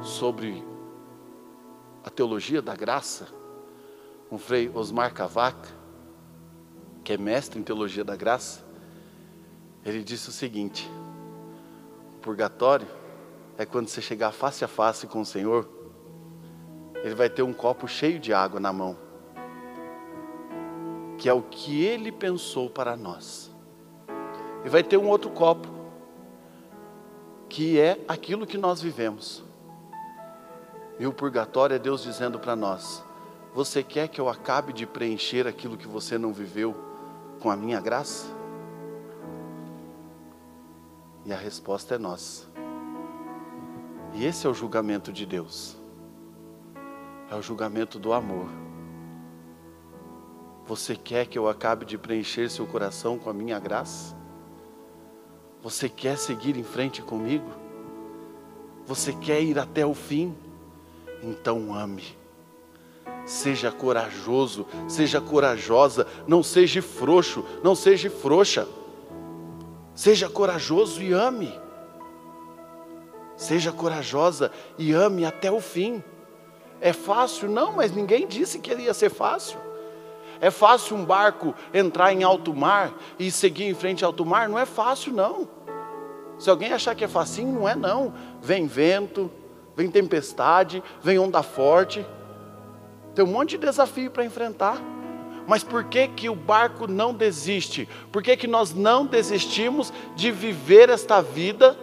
sobre 0.00 0.64
a 2.04 2.08
teologia 2.08 2.62
da 2.62 2.76
graça, 2.76 3.26
com 4.28 4.36
o 4.36 4.38
Frei 4.38 4.70
Osmar 4.72 5.12
Cavaca, 5.12 5.68
que 7.02 7.12
é 7.12 7.18
mestre 7.18 7.58
em 7.58 7.64
teologia 7.64 8.04
da 8.04 8.14
graça, 8.14 8.64
ele 9.84 10.04
disse 10.04 10.28
o 10.28 10.32
seguinte: 10.32 10.88
o 12.18 12.20
purgatório 12.20 12.86
é 13.58 13.66
quando 13.66 13.88
você 13.88 14.00
chegar 14.00 14.30
face 14.30 14.64
a 14.64 14.68
face 14.68 15.08
com 15.08 15.22
o 15.22 15.26
Senhor 15.26 15.75
ele 17.06 17.14
vai 17.14 17.30
ter 17.30 17.42
um 17.42 17.52
copo 17.52 17.86
cheio 17.86 18.18
de 18.18 18.32
água 18.32 18.58
na 18.58 18.72
mão, 18.72 18.96
que 21.16 21.28
é 21.28 21.32
o 21.32 21.40
que 21.40 21.84
ele 21.84 22.10
pensou 22.10 22.68
para 22.68 22.96
nós. 22.96 23.48
E 24.64 24.68
vai 24.68 24.82
ter 24.82 24.96
um 24.96 25.08
outro 25.08 25.30
copo, 25.30 25.68
que 27.48 27.78
é 27.78 28.00
aquilo 28.08 28.44
que 28.44 28.58
nós 28.58 28.82
vivemos. 28.82 29.44
E 30.98 31.06
o 31.06 31.12
purgatório 31.12 31.76
é 31.76 31.78
Deus 31.78 32.02
dizendo 32.02 32.40
para 32.40 32.56
nós: 32.56 33.04
Você 33.54 33.84
quer 33.84 34.08
que 34.08 34.20
eu 34.20 34.28
acabe 34.28 34.72
de 34.72 34.84
preencher 34.84 35.46
aquilo 35.46 35.76
que 35.76 35.86
você 35.86 36.18
não 36.18 36.32
viveu 36.32 36.74
com 37.38 37.48
a 37.48 37.56
minha 37.56 37.80
graça? 37.80 38.26
E 41.24 41.32
a 41.32 41.36
resposta 41.36 41.94
é 41.94 41.98
nossa. 41.98 42.48
E 44.12 44.24
esse 44.24 44.44
é 44.44 44.50
o 44.50 44.54
julgamento 44.54 45.12
de 45.12 45.24
Deus 45.24 45.85
é 47.30 47.34
o 47.34 47.42
julgamento 47.42 47.98
do 47.98 48.12
amor. 48.12 48.48
Você 50.66 50.96
quer 50.96 51.26
que 51.26 51.38
eu 51.38 51.48
acabe 51.48 51.84
de 51.84 51.96
preencher 51.96 52.50
seu 52.50 52.66
coração 52.66 53.18
com 53.18 53.30
a 53.30 53.32
minha 53.32 53.58
graça? 53.58 54.16
Você 55.62 55.88
quer 55.88 56.18
seguir 56.18 56.56
em 56.56 56.64
frente 56.64 57.02
comigo? 57.02 57.50
Você 58.84 59.12
quer 59.12 59.40
ir 59.42 59.58
até 59.58 59.84
o 59.84 59.94
fim? 59.94 60.34
Então 61.22 61.74
ame. 61.74 62.16
Seja 63.24 63.72
corajoso, 63.72 64.66
seja 64.88 65.20
corajosa, 65.20 66.06
não 66.26 66.42
seja 66.42 66.80
frouxo, 66.80 67.44
não 67.62 67.74
seja 67.74 68.08
frouxa. 68.08 68.68
Seja 69.94 70.28
corajoso 70.28 71.02
e 71.02 71.12
ame. 71.12 71.52
Seja 73.36 73.72
corajosa 73.72 74.52
e 74.78 74.92
ame 74.92 75.24
até 75.24 75.50
o 75.50 75.60
fim. 75.60 76.02
É 76.80 76.92
fácil? 76.92 77.48
Não, 77.48 77.72
mas 77.72 77.92
ninguém 77.92 78.26
disse 78.26 78.58
que 78.58 78.72
ia 78.74 78.94
ser 78.94 79.10
fácil. 79.10 79.58
É 80.40 80.50
fácil 80.50 80.96
um 80.96 81.04
barco 81.04 81.54
entrar 81.72 82.12
em 82.12 82.22
alto 82.22 82.54
mar 82.54 82.92
e 83.18 83.30
seguir 83.30 83.64
em 83.64 83.74
frente 83.74 84.04
ao 84.04 84.10
alto 84.10 84.24
mar? 84.24 84.48
Não 84.48 84.58
é 84.58 84.66
fácil, 84.66 85.12
não. 85.12 85.48
Se 86.38 86.50
alguém 86.50 86.72
achar 86.72 86.94
que 86.94 87.04
é 87.04 87.08
facinho, 87.08 87.52
não 87.52 87.68
é 87.68 87.74
não. 87.74 88.12
Vem 88.42 88.66
vento, 88.66 89.30
vem 89.74 89.90
tempestade, 89.90 90.82
vem 91.02 91.18
onda 91.18 91.42
forte. 91.42 92.04
Tem 93.14 93.24
um 93.24 93.28
monte 93.28 93.56
de 93.56 93.66
desafio 93.66 94.10
para 94.10 94.24
enfrentar. 94.24 94.78
Mas 95.46 95.62
por 95.62 95.84
que, 95.84 96.08
que 96.08 96.28
o 96.28 96.34
barco 96.34 96.86
não 96.86 97.14
desiste? 97.14 97.88
Por 98.12 98.22
que, 98.22 98.36
que 98.36 98.46
nós 98.46 98.74
não 98.74 99.06
desistimos 99.06 99.92
de 100.14 100.30
viver 100.30 100.90
esta 100.90 101.22
vida 101.22 101.78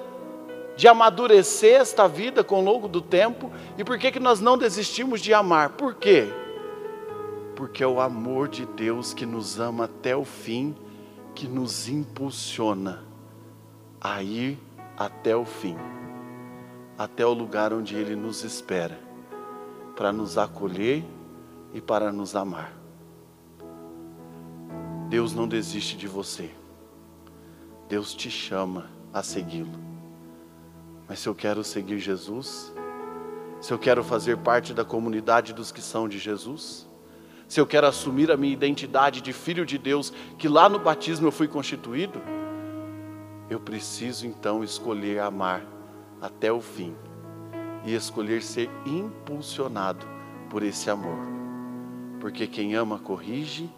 de 0.75 0.87
amadurecer 0.87 1.79
esta 1.79 2.07
vida 2.07 2.43
com 2.43 2.59
o 2.59 2.63
longo 2.63 2.87
do 2.87 3.01
tempo. 3.01 3.51
E 3.77 3.83
por 3.83 3.97
que, 3.97 4.11
que 4.11 4.19
nós 4.19 4.39
não 4.39 4.57
desistimos 4.57 5.21
de 5.21 5.33
amar? 5.33 5.71
Por 5.71 5.95
quê? 5.95 6.27
Porque 7.55 7.83
é 7.83 7.87
o 7.87 8.01
amor 8.01 8.47
de 8.47 8.65
Deus 8.65 9.13
que 9.13 9.25
nos 9.25 9.59
ama 9.59 9.85
até 9.85 10.15
o 10.15 10.25
fim 10.25 10.75
que 11.35 11.47
nos 11.47 11.87
impulsiona 11.87 13.03
a 13.99 14.21
ir 14.21 14.59
até 14.97 15.35
o 15.35 15.45
fim, 15.45 15.75
até 16.97 17.25
o 17.25 17.33
lugar 17.33 17.73
onde 17.73 17.95
Ele 17.95 18.15
nos 18.15 18.43
espera, 18.43 18.99
para 19.95 20.11
nos 20.11 20.37
acolher 20.37 21.03
e 21.73 21.81
para 21.81 22.11
nos 22.11 22.35
amar. 22.35 22.73
Deus 25.09 25.33
não 25.33 25.47
desiste 25.47 25.95
de 25.95 26.07
você, 26.07 26.51
Deus 27.87 28.13
te 28.13 28.29
chama 28.29 28.89
a 29.11 29.23
segui-lo. 29.23 29.92
Mas 31.07 31.19
se 31.19 31.27
eu 31.27 31.35
quero 31.35 31.63
seguir 31.63 31.99
Jesus, 31.99 32.73
se 33.61 33.71
eu 33.73 33.79
quero 33.79 34.03
fazer 34.03 34.37
parte 34.37 34.73
da 34.73 34.83
comunidade 34.83 35.53
dos 35.53 35.71
que 35.71 35.81
são 35.81 36.07
de 36.07 36.17
Jesus, 36.17 36.87
se 37.47 37.59
eu 37.59 37.67
quero 37.67 37.87
assumir 37.87 38.31
a 38.31 38.37
minha 38.37 38.53
identidade 38.53 39.21
de 39.21 39.31
filho 39.31 39.65
de 39.65 39.77
Deus, 39.77 40.11
que 40.37 40.47
lá 40.47 40.67
no 40.67 40.79
batismo 40.79 41.27
eu 41.27 41.31
fui 41.31 41.47
constituído, 41.47 42.21
eu 43.49 43.59
preciso 43.59 44.25
então 44.25 44.63
escolher 44.63 45.19
amar 45.19 45.63
até 46.21 46.51
o 46.51 46.61
fim 46.61 46.95
e 47.85 47.93
escolher 47.93 48.41
ser 48.41 48.69
impulsionado 48.85 50.05
por 50.49 50.63
esse 50.63 50.89
amor. 50.89 51.19
Porque 52.19 52.47
quem 52.47 52.73
ama 52.75 52.97
corrige, 52.97 53.69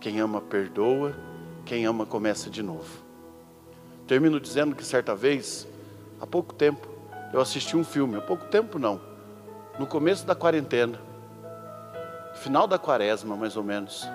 quem 0.00 0.18
ama 0.18 0.40
perdoa, 0.40 1.16
quem 1.64 1.86
ama 1.86 2.04
começa 2.04 2.50
de 2.50 2.62
novo. 2.62 3.02
Termino 4.06 4.40
dizendo 4.40 4.74
que 4.74 4.84
certa 4.84 5.14
vez, 5.14 5.66
há 6.22 6.26
pouco 6.26 6.54
tempo, 6.54 6.86
eu 7.32 7.40
assisti 7.40 7.76
um 7.76 7.82
filme, 7.82 8.16
há 8.16 8.20
pouco 8.20 8.44
tempo 8.44 8.78
não, 8.78 9.00
no 9.76 9.88
começo 9.88 10.24
da 10.24 10.36
quarentena, 10.36 11.00
final 12.34 12.68
da 12.68 12.78
quaresma 12.78 13.34
mais 13.36 13.56
ou 13.56 13.64
menos, 13.64 14.08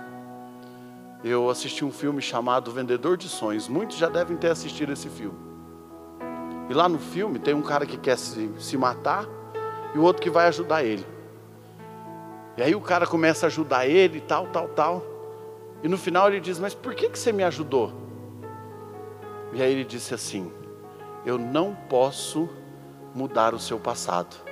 eu 1.21 1.49
assisti 1.49 1.83
um 1.83 1.91
filme 1.91 2.21
chamado 2.21 2.71
Vendedor 2.71 3.17
de 3.17 3.27
Sonhos. 3.27 3.67
Muitos 3.67 3.97
já 3.97 4.07
devem 4.07 4.37
ter 4.37 4.51
assistido 4.51 4.93
esse 4.93 5.09
filme. 5.09 5.37
E 6.69 6.73
lá 6.73 6.87
no 6.87 6.99
filme 6.99 7.39
tem 7.39 7.55
um 7.55 7.61
cara 7.61 7.87
que 7.87 7.97
quer 7.97 8.17
se, 8.17 8.51
se 8.59 8.77
matar 8.77 9.25
e 9.95 9.97
o 9.97 10.03
outro 10.03 10.21
que 10.21 10.29
vai 10.29 10.47
ajudar 10.47 10.83
ele. 10.83 11.05
E 12.55 12.61
aí 12.61 12.75
o 12.75 12.81
cara 12.81 13.07
começa 13.07 13.45
a 13.45 13.47
ajudar 13.47 13.87
ele, 13.87 14.21
tal, 14.21 14.47
tal, 14.47 14.67
tal. 14.69 15.03
E 15.83 15.87
no 15.87 15.97
final 15.97 16.27
ele 16.27 16.39
diz: 16.39 16.59
Mas 16.59 16.73
por 16.73 16.93
que, 16.93 17.09
que 17.09 17.17
você 17.17 17.31
me 17.31 17.43
ajudou? 17.43 17.91
E 19.53 19.61
aí 19.61 19.71
ele 19.71 19.83
disse 19.83 20.13
assim: 20.13 20.51
Eu 21.27 21.37
não 21.37 21.75
posso 21.89 22.47
mudar 23.13 23.53
o 23.53 23.59
seu 23.59 23.77
passado 23.77 24.47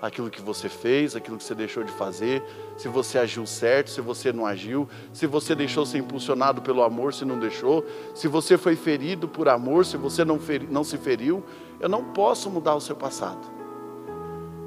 aquilo 0.00 0.30
que 0.30 0.40
você 0.40 0.68
fez, 0.68 1.16
aquilo 1.16 1.36
que 1.36 1.42
você 1.42 1.54
deixou 1.54 1.82
de 1.82 1.90
fazer, 1.90 2.44
se 2.78 2.86
você 2.86 3.18
agiu 3.18 3.44
certo, 3.44 3.90
se 3.90 4.00
você 4.00 4.32
não 4.32 4.46
agiu, 4.46 4.88
se 5.12 5.26
você 5.26 5.52
deixou 5.52 5.84
ser 5.84 5.98
impulsionado 5.98 6.62
pelo 6.62 6.84
amor, 6.84 7.12
se 7.12 7.24
não 7.24 7.40
deixou, 7.40 7.84
se 8.14 8.28
você 8.28 8.56
foi 8.56 8.76
ferido 8.76 9.26
por 9.26 9.48
amor, 9.48 9.84
se 9.84 9.96
você 9.96 10.24
não, 10.24 10.38
feri, 10.38 10.64
não 10.70 10.84
se 10.84 10.96
feriu. 10.96 11.42
Eu 11.80 11.88
não 11.88 12.04
posso 12.04 12.48
mudar 12.48 12.76
o 12.76 12.80
seu 12.80 12.94
passado, 12.94 13.44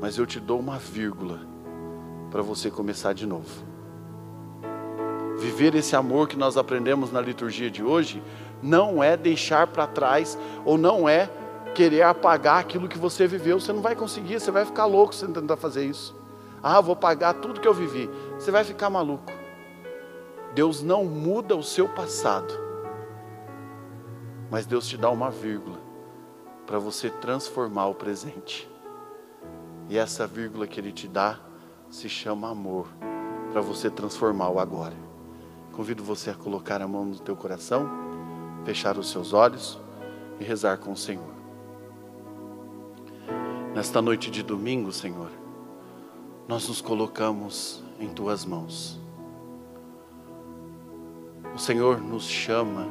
mas 0.02 0.18
eu 0.18 0.26
te 0.26 0.42
dou 0.42 0.60
uma 0.60 0.78
vírgula 0.78 1.40
para 2.30 2.42
você 2.42 2.70
começar 2.70 3.14
de 3.14 3.26
novo. 3.26 3.64
Viver 5.40 5.74
esse 5.74 5.96
amor 5.96 6.28
que 6.28 6.38
nós 6.38 6.58
aprendemos 6.58 7.12
na 7.14 7.20
liturgia 7.20 7.72
de 7.72 7.82
hoje 7.82 8.22
não 8.64 9.04
é 9.04 9.18
deixar 9.18 9.68
para 9.68 9.86
trás 9.86 10.38
ou 10.64 10.78
não 10.78 11.08
é 11.08 11.30
querer 11.76 12.04
apagar 12.04 12.60
aquilo 12.60 12.88
que 12.88 12.98
você 12.98 13.28
viveu. 13.28 13.60
Você 13.60 13.74
não 13.74 13.82
vai 13.82 13.96
conseguir, 13.96 14.40
você 14.40 14.50
vai 14.50 14.66
ficar 14.66 14.86
louco 14.86 15.14
se 15.14 15.28
tentar 15.28 15.58
fazer 15.58 15.86
isso. 15.86 16.16
Ah, 16.62 16.80
vou 16.80 16.96
pagar 16.96 17.34
tudo 17.36 17.60
que 17.60 17.68
eu 17.68 17.74
vivi. 17.74 18.10
Você 18.40 18.50
vai 18.50 18.64
ficar 18.64 18.90
maluco. 18.90 19.32
Deus 20.56 20.82
não 20.82 21.04
muda 21.04 21.56
o 21.56 21.64
seu 21.64 21.90
passado, 21.90 22.54
mas 24.52 24.68
Deus 24.68 24.88
te 24.88 24.96
dá 24.96 25.10
uma 25.10 25.32
vírgula 25.32 25.80
para 26.66 26.78
você 26.78 27.10
transformar 27.10 27.88
o 27.88 27.96
presente. 27.96 28.70
E 29.90 29.98
essa 29.98 30.28
vírgula 30.28 30.68
que 30.68 30.80
Ele 30.80 30.92
te 30.92 31.08
dá 31.08 31.40
se 31.90 32.08
chama 32.08 32.50
amor, 32.50 32.88
para 33.52 33.62
você 33.62 33.90
transformar 33.90 34.50
o 34.50 34.60
agora. 34.60 34.96
Convido 35.74 36.04
você 36.04 36.30
a 36.30 36.36
colocar 36.36 36.82
a 36.82 36.88
mão 36.88 37.04
no 37.04 37.20
teu 37.20 37.36
coração, 37.36 37.90
fechar 38.64 38.98
os 38.98 39.10
seus 39.10 39.34
olhos 39.34 39.80
e 40.40 40.44
rezar 40.44 40.78
com 40.78 40.92
o 40.92 40.98
Senhor. 40.98 41.34
Nesta 43.74 44.02
noite 44.02 44.30
de 44.30 44.44
domingo, 44.44 44.92
Senhor, 44.92 45.32
nós 46.48 46.68
nos 46.68 46.82
colocamos 46.82 47.84
em 48.00 48.10
tuas 48.10 48.46
mãos. 48.46 49.00
O 51.56 51.58
Senhor 51.58 52.00
nos 52.02 52.28
chama 52.28 52.88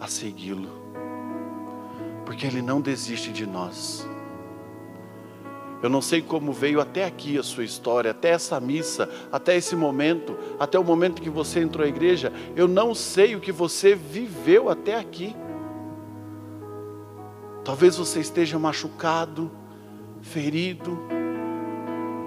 a 0.00 0.06
segui-lo, 0.06 0.70
porque 2.24 2.46
Ele 2.46 2.62
não 2.62 2.80
desiste 2.80 3.32
de 3.32 3.46
nós. 3.46 4.06
Eu 5.82 5.90
não 5.90 6.00
sei 6.00 6.22
como 6.22 6.52
veio 6.52 6.80
até 6.80 7.04
aqui 7.04 7.36
a 7.36 7.42
sua 7.42 7.64
história, 7.64 8.12
até 8.12 8.30
essa 8.30 8.60
missa, 8.60 9.10
até 9.32 9.56
esse 9.56 9.74
momento, 9.74 10.38
até 10.58 10.78
o 10.78 10.84
momento 10.84 11.20
que 11.20 11.28
você 11.28 11.58
entrou 11.58 11.84
à 11.84 11.88
igreja. 11.88 12.32
Eu 12.54 12.68
não 12.68 12.94
sei 12.94 13.34
o 13.34 13.40
que 13.40 13.50
você 13.50 13.92
viveu 13.92 14.70
até 14.70 14.96
aqui. 14.96 15.34
Talvez 17.64 17.96
você 17.96 18.20
esteja 18.20 18.60
machucado, 18.60 19.50
ferido. 20.20 20.96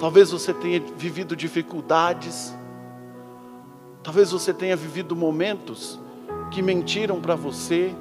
Talvez 0.02 0.32
você 0.32 0.54
tenha 0.54 0.82
vivido 0.98 1.34
dificuldades. 1.34 2.54
Talvez 4.04 4.32
você 4.32 4.54
tenha 4.54 4.76
vivido 4.76 5.16
momentos 5.16 5.98
que 6.52 6.62
mentiram 6.62 7.22
para 7.22 7.36
você. 7.36 7.96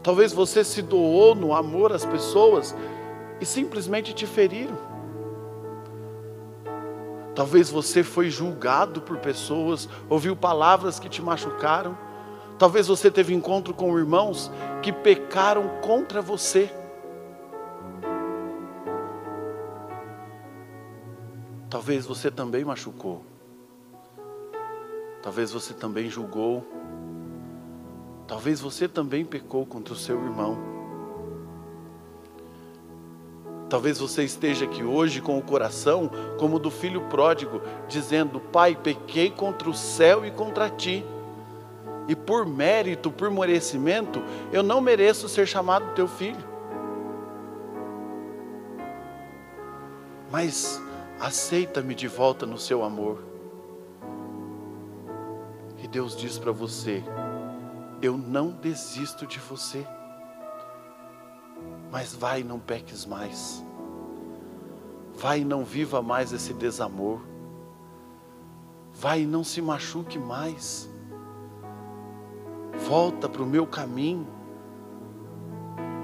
Talvez 0.00 0.32
você 0.32 0.62
se 0.62 0.80
doou 0.80 1.34
no 1.34 1.52
amor 1.52 1.92
às 1.92 2.04
pessoas 2.04 2.74
e 3.40 3.46
simplesmente 3.46 4.12
te 4.14 4.26
feriram. 4.26 4.76
Talvez 7.34 7.70
você 7.70 8.02
foi 8.02 8.30
julgado 8.30 9.00
por 9.00 9.18
pessoas, 9.18 9.88
ouviu 10.10 10.34
palavras 10.34 10.98
que 10.98 11.08
te 11.08 11.22
machucaram. 11.22 11.96
Talvez 12.58 12.88
você 12.88 13.10
teve 13.10 13.32
encontro 13.32 13.72
com 13.72 13.96
irmãos 13.96 14.50
que 14.82 14.92
pecaram 14.92 15.80
contra 15.80 16.20
você. 16.20 16.68
Talvez 21.70 22.06
você 22.06 22.28
também 22.28 22.64
machucou. 22.64 23.22
Talvez 25.22 25.52
você 25.52 25.72
também 25.72 26.10
julgou. 26.10 26.66
Talvez 28.26 28.60
você 28.60 28.88
também 28.88 29.24
pecou 29.24 29.64
contra 29.64 29.94
o 29.94 29.96
seu 29.96 30.16
irmão. 30.16 30.77
Talvez 33.68 33.98
você 33.98 34.24
esteja 34.24 34.64
aqui 34.64 34.82
hoje 34.82 35.20
com 35.20 35.38
o 35.38 35.42
coração 35.42 36.10
como 36.38 36.58
do 36.58 36.70
filho 36.70 37.02
pródigo, 37.02 37.60
dizendo: 37.86 38.40
Pai, 38.40 38.74
pequei 38.74 39.30
contra 39.30 39.68
o 39.68 39.74
céu 39.74 40.24
e 40.24 40.30
contra 40.30 40.70
ti 40.70 41.04
e 42.08 42.16
por 42.16 42.46
mérito, 42.46 43.12
por 43.12 43.30
merecimento, 43.30 44.22
eu 44.50 44.62
não 44.62 44.80
mereço 44.80 45.28
ser 45.28 45.46
chamado 45.46 45.94
teu 45.94 46.08
filho. 46.08 46.48
Mas 50.32 50.82
aceita-me 51.20 51.94
de 51.94 52.08
volta 52.08 52.46
no 52.46 52.56
seu 52.56 52.82
amor. 52.82 53.22
E 55.82 55.86
Deus 55.86 56.16
diz 56.16 56.38
para 56.38 56.50
você: 56.50 57.04
Eu 58.00 58.16
não 58.16 58.52
desisto 58.52 59.26
de 59.26 59.38
você. 59.38 59.86
Mas 61.90 62.14
vai 62.14 62.42
não 62.42 62.58
peques 62.58 63.04
mais. 63.04 63.64
Vai 65.14 65.44
não 65.44 65.64
viva 65.64 66.02
mais 66.02 66.32
esse 66.32 66.52
desamor. 66.52 67.20
Vai 68.92 69.24
não 69.24 69.42
se 69.42 69.60
machuque 69.62 70.18
mais 70.18 70.88
volta 72.78 73.28
para 73.28 73.42
o 73.42 73.46
meu 73.46 73.66
caminho, 73.66 74.26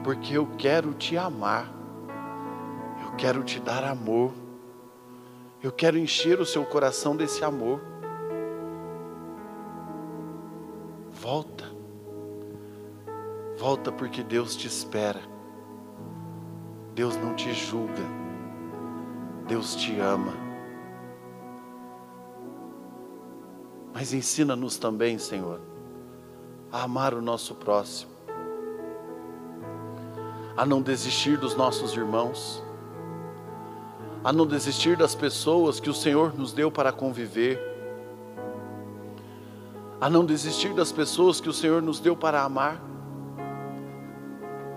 porque 0.03 0.37
eu 0.37 0.47
quero 0.59 0.92
te 0.92 1.16
amar, 1.16 1.73
eu 3.03 3.16
quero 3.16 3.42
te 3.42 3.61
dar 3.61 3.85
amor, 3.85 4.33
eu 5.62 5.73
quero 5.73 5.97
encher 5.97 6.40
o 6.40 6.44
seu 6.44 6.64
coração 6.64 7.16
desse 7.16 7.42
amor. 7.44 7.81
Volta, 11.11 11.64
volta 13.57 13.90
porque 13.90 14.23
Deus 14.23 14.55
te 14.57 14.66
espera, 14.66 15.20
Deus 16.94 17.16
não 17.16 17.35
te 17.35 17.52
julga, 17.52 18.02
Deus 19.46 19.74
te 19.74 19.98
ama. 19.98 20.33
Mas 23.92 24.12
ensina-nos 24.12 24.76
também, 24.76 25.18
Senhor 25.18 25.61
a 26.74 26.83
amar 26.83 27.14
o 27.14 27.22
nosso 27.22 27.54
próximo, 27.54 28.11
a 30.57 30.66
não 30.66 30.83
desistir 30.83 31.38
dos 31.38 31.54
nossos 31.54 31.94
irmãos, 31.94 32.61
a 34.24 34.33
não 34.33 34.44
desistir 34.44 34.96
das 34.96 35.14
pessoas 35.14 35.78
que 35.78 35.88
o 35.88 35.94
Senhor 35.94 36.37
nos 36.37 36.52
deu 36.52 36.72
para 36.72 36.90
conviver, 36.90 37.61
a 40.00 40.11
não 40.11 40.24
desistir 40.24 40.74
das 40.74 40.90
pessoas 40.90 41.40
que 41.40 41.48
o 41.48 41.52
Senhor 41.52 41.80
nos 41.80 42.00
deu 42.00 42.16
para 42.16 42.42
amar, 42.42 42.83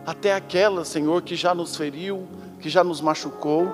até 0.08 0.34
aquela, 0.34 0.86
Senhor, 0.86 1.22
que 1.22 1.36
já 1.36 1.54
nos 1.54 1.76
feriu, 1.76 2.26
que 2.62 2.70
já 2.70 2.82
nos 2.82 3.02
machucou, 3.02 3.68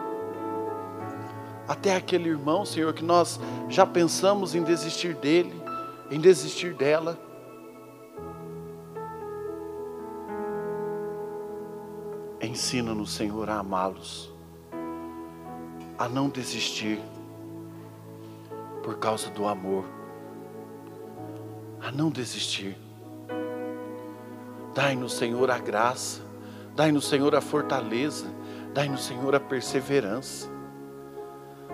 até 1.67 1.95
aquele 1.95 2.27
irmão, 2.27 2.65
Senhor, 2.65 2.91
que 2.91 3.03
nós 3.03 3.39
já 3.69 3.85
pensamos 3.85 4.55
em 4.55 4.63
desistir 4.63 5.13
dele, 5.13 5.53
em 6.09 6.19
desistir 6.19 6.73
dela. 6.73 7.19
Ensina-nos, 12.41 13.11
Senhor, 13.13 13.47
a 13.47 13.59
amá-los, 13.59 14.33
a 15.99 16.09
não 16.09 16.29
desistir 16.29 16.99
por 18.81 18.97
causa 18.97 19.29
do 19.29 19.47
amor, 19.47 19.85
a 21.79 21.91
não 21.91 22.09
desistir. 22.09 22.75
Dai-nos, 24.73 25.13
Senhor, 25.13 25.51
a 25.51 25.59
graça, 25.59 26.21
dai-nos, 26.75 27.07
Senhor, 27.07 27.35
a 27.35 27.41
fortaleza, 27.41 28.25
dai-nos, 28.73 29.03
Senhor, 29.03 29.35
a 29.35 29.39
perseverança. 29.39 30.49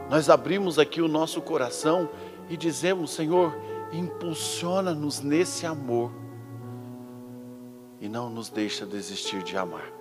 Nós 0.10 0.30
abrimos 0.30 0.78
aqui 0.78 1.02
o 1.02 1.08
nosso 1.08 1.42
coração 1.42 2.10
e 2.50 2.58
dizemos, 2.58 3.12
Senhor, 3.12 3.56
impulsiona-nos 3.94 5.22
nesse 5.22 5.66
amor 5.66 6.12
e 8.02 8.10
não 8.10 8.30
nos 8.30 8.50
deixa 8.50 8.86
desistir 8.86 9.44
de 9.44 9.58
amar. 9.58 9.92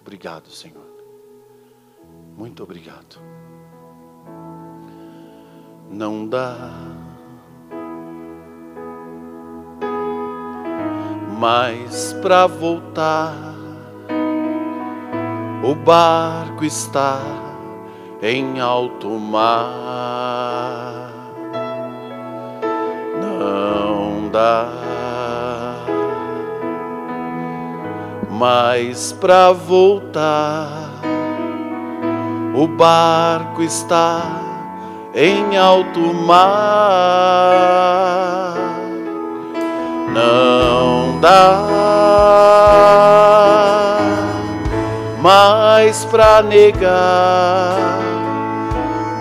Obrigado, 0.00 0.48
Senhor. 0.50 0.86
Muito 2.36 2.62
obrigado. 2.62 3.18
Não 5.90 6.28
dá 6.28 7.05
mais 11.38 12.12
para 12.22 12.46
voltar. 12.46 13.34
O 15.62 15.74
barco 15.74 16.64
está 16.64 17.20
em 18.22 18.60
alto 18.60 19.10
mar. 19.10 19.52
Não 23.20 24.28
dá 24.30 24.86
mas 28.38 29.12
para 29.12 29.50
voltar 29.50 30.86
o 32.54 32.66
barco 32.66 33.62
está 33.62 34.22
em 35.14 35.56
alto 35.56 36.00
mar. 36.14 36.46
Não 40.12 40.55
dá 41.20 41.66
mais 45.20 46.04
para 46.04 46.42
negar. 46.42 47.98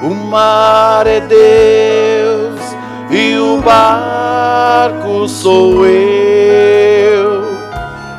O 0.01 0.13
mar 0.13 1.07
é 1.07 1.19
Deus 1.19 2.61
e 3.09 3.37
o 3.37 3.57
barco 3.61 5.27
sou 5.27 5.85
eu 5.85 7.43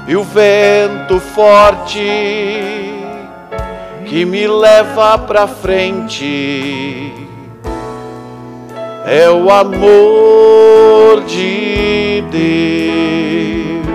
e 0.09 0.17
o 0.17 0.25
vento 0.25 1.21
forte 1.21 2.01
que 4.07 4.25
me 4.25 4.47
leva 4.47 5.19
para 5.19 5.47
frente 5.47 7.26
é 9.07 9.31
o 9.31 9.49
amor 9.49 11.23
de 11.27 12.25
Deus. 12.29 13.87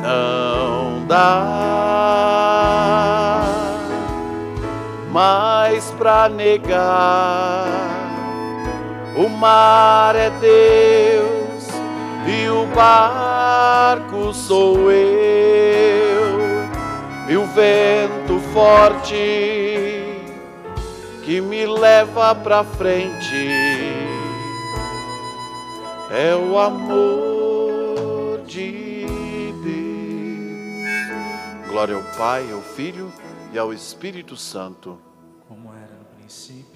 Não 0.00 1.04
dá 1.08 1.56
mais 5.10 5.90
para 5.98 6.28
negar. 6.28 7.66
O 9.16 9.28
mar 9.28 10.14
é 10.14 10.30
Deus 10.40 11.66
e 12.28 12.48
o 12.48 12.66
barco 12.66 14.32
sou 14.32 14.92
eu, 14.92 16.38
e 17.28 17.36
o 17.36 17.44
vento 17.46 18.38
forte 18.52 19.65
que 21.26 21.40
me 21.40 21.66
leva 21.66 22.36
para 22.36 22.62
frente 22.62 23.48
é 26.08 26.36
o 26.36 26.56
amor 26.56 28.44
de 28.46 29.04
Deus. 29.64 30.86
Glória 31.68 31.96
ao 31.96 32.02
Pai, 32.16 32.48
ao 32.52 32.62
Filho 32.62 33.12
e 33.52 33.58
ao 33.58 33.72
Espírito 33.72 34.36
Santo. 34.36 35.00
Como 35.48 35.74
era 35.74 35.96
no 35.98 36.04
princípio, 36.16 36.75